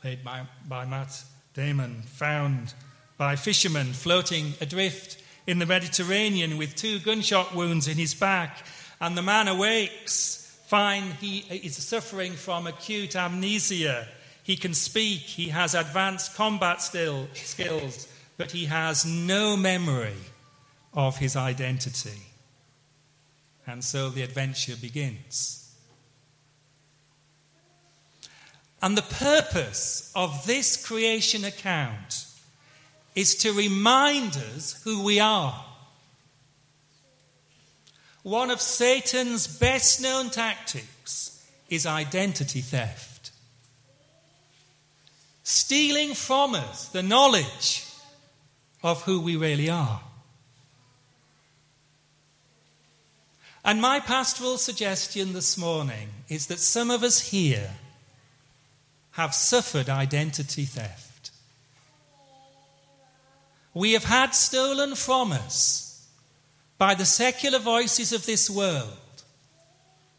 played 0.00 0.24
by, 0.24 0.42
by 0.66 0.86
Matt 0.86 1.22
Damon, 1.52 2.02
found 2.02 2.72
by 3.18 3.36
fishermen 3.36 3.92
floating 3.92 4.54
adrift 4.60 5.22
in 5.46 5.58
the 5.58 5.66
Mediterranean 5.66 6.56
with 6.56 6.74
two 6.74 6.98
gunshot 6.98 7.54
wounds 7.54 7.86
in 7.86 7.98
his 7.98 8.14
back, 8.14 8.66
and 9.00 9.16
the 9.16 9.22
man 9.22 9.48
awakes, 9.48 10.58
find 10.66 11.04
he 11.14 11.40
is 11.40 11.76
suffering 11.76 12.32
from 12.32 12.66
acute 12.66 13.14
amnesia. 13.14 14.08
He 14.44 14.56
can 14.56 14.74
speak, 14.74 15.20
he 15.20 15.48
has 15.48 15.74
advanced 15.74 16.34
combat 16.34 16.82
still, 16.82 17.28
skills, 17.32 18.06
but 18.36 18.50
he 18.52 18.66
has 18.66 19.06
no 19.06 19.56
memory 19.56 20.18
of 20.92 21.16
his 21.16 21.34
identity. 21.34 22.20
And 23.66 23.82
so 23.82 24.10
the 24.10 24.22
adventure 24.22 24.76
begins. 24.76 25.74
And 28.82 28.98
the 28.98 29.02
purpose 29.02 30.12
of 30.14 30.44
this 30.46 30.86
creation 30.86 31.42
account 31.44 32.26
is 33.14 33.34
to 33.36 33.52
remind 33.54 34.36
us 34.36 34.78
who 34.84 35.02
we 35.02 35.20
are. 35.20 35.64
One 38.22 38.50
of 38.50 38.60
Satan's 38.60 39.46
best 39.46 40.02
known 40.02 40.28
tactics 40.28 41.42
is 41.70 41.86
identity 41.86 42.60
theft. 42.60 43.13
Stealing 45.44 46.14
from 46.14 46.54
us 46.54 46.88
the 46.88 47.02
knowledge 47.02 47.86
of 48.82 49.02
who 49.02 49.20
we 49.20 49.36
really 49.36 49.68
are. 49.68 50.00
And 53.64 53.80
my 53.80 54.00
pastoral 54.00 54.58
suggestion 54.58 55.32
this 55.32 55.56
morning 55.56 56.08
is 56.28 56.48
that 56.48 56.58
some 56.58 56.90
of 56.90 57.02
us 57.02 57.30
here 57.30 57.70
have 59.12 59.34
suffered 59.34 59.88
identity 59.88 60.64
theft. 60.64 61.30
We 63.72 63.92
have 63.92 64.04
had 64.04 64.34
stolen 64.34 64.94
from 64.94 65.32
us 65.32 66.06
by 66.78 66.94
the 66.94 67.04
secular 67.04 67.58
voices 67.58 68.12
of 68.12 68.26
this 68.26 68.48
world 68.48 68.96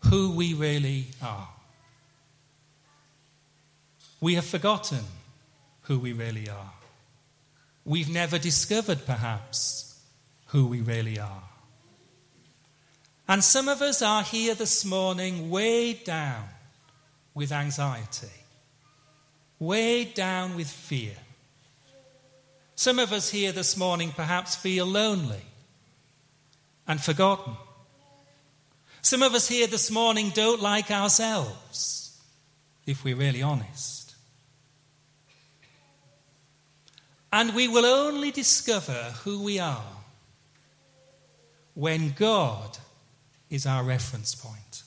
who 0.05 0.31
we 0.31 0.53
really 0.53 1.07
are. 1.21 1.49
We 4.25 4.33
have 4.33 4.45
forgotten 4.45 5.03
who 5.81 5.99
we 5.99 6.11
really 6.11 6.49
are. 6.49 6.73
We've 7.83 8.09
never 8.09 8.39
discovered, 8.39 9.05
perhaps, 9.05 10.01
who 10.47 10.65
we 10.65 10.81
really 10.81 11.19
are. 11.19 11.43
And 13.27 13.43
some 13.43 13.69
of 13.69 13.83
us 13.83 14.01
are 14.01 14.23
here 14.23 14.55
this 14.55 14.83
morning 14.83 15.51
weighed 15.51 16.05
down 16.05 16.45
with 17.35 17.51
anxiety 17.51 18.35
weighed 19.59 20.15
down 20.15 20.55
with 20.55 20.69
fear. 20.69 21.17
Some 22.73 22.97
of 22.97 23.13
us 23.13 23.29
here 23.29 23.51
this 23.51 23.77
morning 23.77 24.11
perhaps 24.11 24.55
feel 24.55 24.87
lonely 24.87 25.45
and 26.87 26.99
forgotten. 26.99 27.53
Some 29.03 29.21
of 29.21 29.35
us 29.35 29.47
here 29.47 29.67
this 29.67 29.91
morning 29.91 30.31
don't 30.31 30.63
like 30.63 30.89
ourselves, 30.89 32.19
if 32.87 33.03
we're 33.03 33.15
really 33.15 33.43
honest. 33.43 33.94
And 37.35 37.53
we 37.53 37.67
will 37.67 37.85
only 37.85 38.31
discover 38.31 38.93
who 39.25 39.43
we 39.43 39.59
are 39.59 39.83
when 41.73 42.11
God 42.11 42.77
is 43.49 43.65
our 43.65 43.83
reference 43.83 44.33
point. 44.33 44.83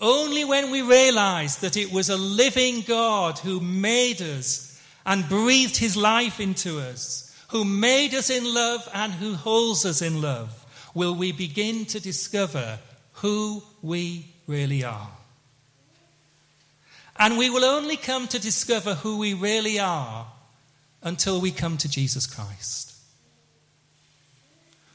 Only 0.00 0.46
when 0.46 0.70
we 0.70 0.80
realize 0.80 1.58
that 1.58 1.76
it 1.76 1.92
was 1.92 2.08
a 2.08 2.16
living 2.16 2.80
God 2.86 3.38
who 3.40 3.60
made 3.60 4.22
us 4.22 4.82
and 5.04 5.28
breathed 5.28 5.76
his 5.76 5.94
life 5.94 6.40
into 6.40 6.80
us, 6.80 7.30
who 7.50 7.66
made 7.66 8.14
us 8.14 8.30
in 8.30 8.54
love 8.54 8.88
and 8.94 9.12
who 9.12 9.34
holds 9.34 9.84
us 9.84 10.00
in 10.00 10.22
love, 10.22 10.64
will 10.94 11.16
we 11.16 11.32
begin 11.32 11.84
to 11.84 12.00
discover 12.00 12.78
who 13.12 13.62
we 13.82 14.34
really 14.46 14.84
are. 14.84 15.17
And 17.18 17.36
we 17.36 17.50
will 17.50 17.64
only 17.64 17.96
come 17.96 18.28
to 18.28 18.38
discover 18.38 18.94
who 18.94 19.18
we 19.18 19.34
really 19.34 19.78
are 19.78 20.26
until 21.02 21.40
we 21.40 21.50
come 21.50 21.76
to 21.78 21.88
Jesus 21.88 22.26
Christ, 22.26 22.94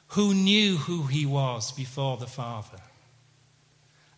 who 0.09 0.33
knew 0.33 0.77
who 0.77 1.03
he 1.03 1.25
was 1.25 1.71
before 1.71 2.17
the 2.17 2.27
Father 2.27 2.79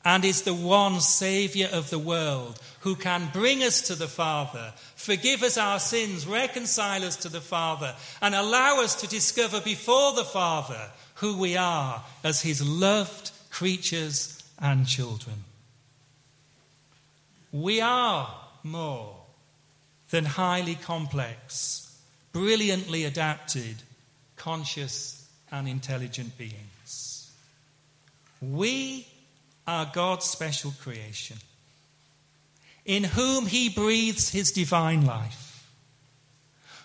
and 0.06 0.24
is 0.24 0.44
the 0.44 0.54
one 0.54 1.02
Saviour 1.02 1.68
of 1.72 1.90
the 1.90 2.00
world 2.00 2.60
who 2.82 2.96
can 2.96 3.28
bring 3.34 3.64
us 3.64 3.82
to 3.82 3.96
the 3.96 4.08
Father, 4.08 4.72
forgive 4.96 5.42
us 5.42 5.58
our 5.58 5.80
sins, 5.80 6.28
reconcile 6.28 7.04
us 7.04 7.16
to 7.18 7.30
the 7.30 7.42
Father, 7.42 7.96
and 8.22 8.36
allow 8.36 8.82
us 8.82 8.94
to 9.02 9.08
discover 9.08 9.60
before 9.60 10.14
the 10.14 10.24
Father 10.24 10.92
who 11.16 11.36
we 11.38 11.58
are 11.58 12.04
as 12.24 12.44
His 12.44 12.66
loved 12.66 13.32
creatures 13.50 14.44
and 14.60 14.86
children. 14.86 15.44
We 17.52 17.82
are 17.82 18.30
more 18.64 19.16
than 20.10 20.26
highly 20.26 20.76
complex, 20.76 22.00
brilliantly 22.32 23.04
adapted, 23.06 23.76
conscious, 24.36 25.28
and 25.52 25.68
intelligent 25.68 26.38
beings. 26.38 27.32
We 28.42 29.08
are 29.68 29.90
God's 29.92 30.26
special 30.26 30.74
creation, 30.82 31.38
in 32.86 33.04
whom 33.04 33.46
He 33.48 33.70
breathes 33.70 34.30
His 34.30 34.52
divine 34.52 35.06
life, 35.06 35.68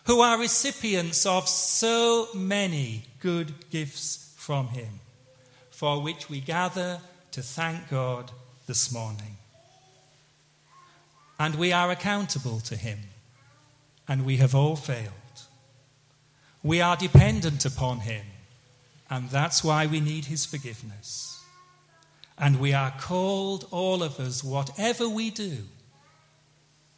who 0.05 0.21
are 0.21 0.39
recipients 0.39 1.27
of 1.27 1.49
so 1.49 2.29
many 2.35 3.05
good 3.21 3.71
gifts 3.71 4.33
from 4.37 4.69
Him, 4.69 5.01
for 5.71 6.03
which 6.03 6.31
we 6.31 6.41
gather 6.41 7.01
to 7.33 7.43
thank 7.43 7.91
God 7.91 8.31
this 8.67 8.93
morning. 8.93 9.37
And 11.41 11.55
we 11.55 11.73
are 11.73 11.91
accountable 11.91 12.61
to 12.61 12.77
Him, 12.77 12.99
and 14.07 14.27
we 14.27 14.37
have 14.37 14.55
all 14.55 14.77
failed. 14.77 15.15
We 16.63 16.83
are 16.83 16.99
dependent 16.99 17.65
upon 17.65 18.01
Him, 18.01 18.27
and 19.09 19.31
that's 19.31 19.65
why 19.65 19.87
we 19.87 20.01
need 20.01 20.27
His 20.27 20.45
forgiveness. 20.45 21.43
And 22.37 22.61
we 22.61 22.75
are 22.75 22.93
called, 23.01 23.67
all 23.71 24.03
of 24.03 24.21
us, 24.21 24.45
whatever 24.45 25.09
we 25.09 25.31
do, 25.31 25.57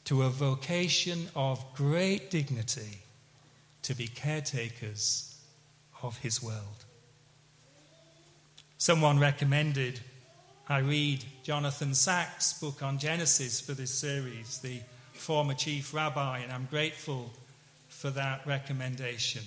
to 0.07 0.23
a 0.23 0.29
vocation 0.29 1.29
of 1.37 1.65
great 1.77 2.29
dignity 2.29 2.99
to 3.83 3.95
be 3.95 4.09
caretakers 4.09 5.37
of 6.03 6.19
His 6.19 6.43
world. 6.43 6.85
Someone 8.77 9.21
recommended 9.21 10.01
I 10.69 10.79
read 10.79 11.25
Jonathan 11.43 11.95
Sacks' 11.95 12.59
book 12.61 12.83
on 12.83 12.99
Genesis 12.99 13.61
for 13.61 13.73
this 13.73 13.93
series, 13.93 14.59
the 14.59 14.81
former 15.13 15.55
chief 15.55 15.93
rabbi, 15.93 16.39
and 16.39 16.53
I'm 16.53 16.67
grateful 16.71 17.31
for 17.89 18.11
that 18.11 18.47
recommendation. 18.47 19.43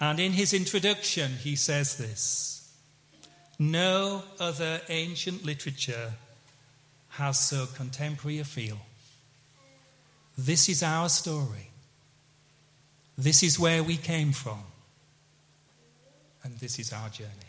And 0.00 0.20
in 0.20 0.32
his 0.32 0.54
introduction, 0.54 1.32
he 1.32 1.56
says 1.56 1.96
this. 1.96 2.72
No 3.58 4.22
other 4.38 4.80
ancient 4.88 5.44
literature 5.44 6.12
has 7.10 7.38
so 7.38 7.66
contemporary 7.74 8.38
a 8.38 8.44
feel. 8.44 8.78
This 10.36 10.68
is 10.68 10.84
our 10.84 11.08
story. 11.08 11.70
This 13.16 13.42
is 13.42 13.58
where 13.58 13.82
we 13.82 13.96
came 13.96 14.30
from. 14.30 14.62
And 16.44 16.56
this 16.58 16.78
is 16.78 16.92
our 16.92 17.08
journey. 17.08 17.47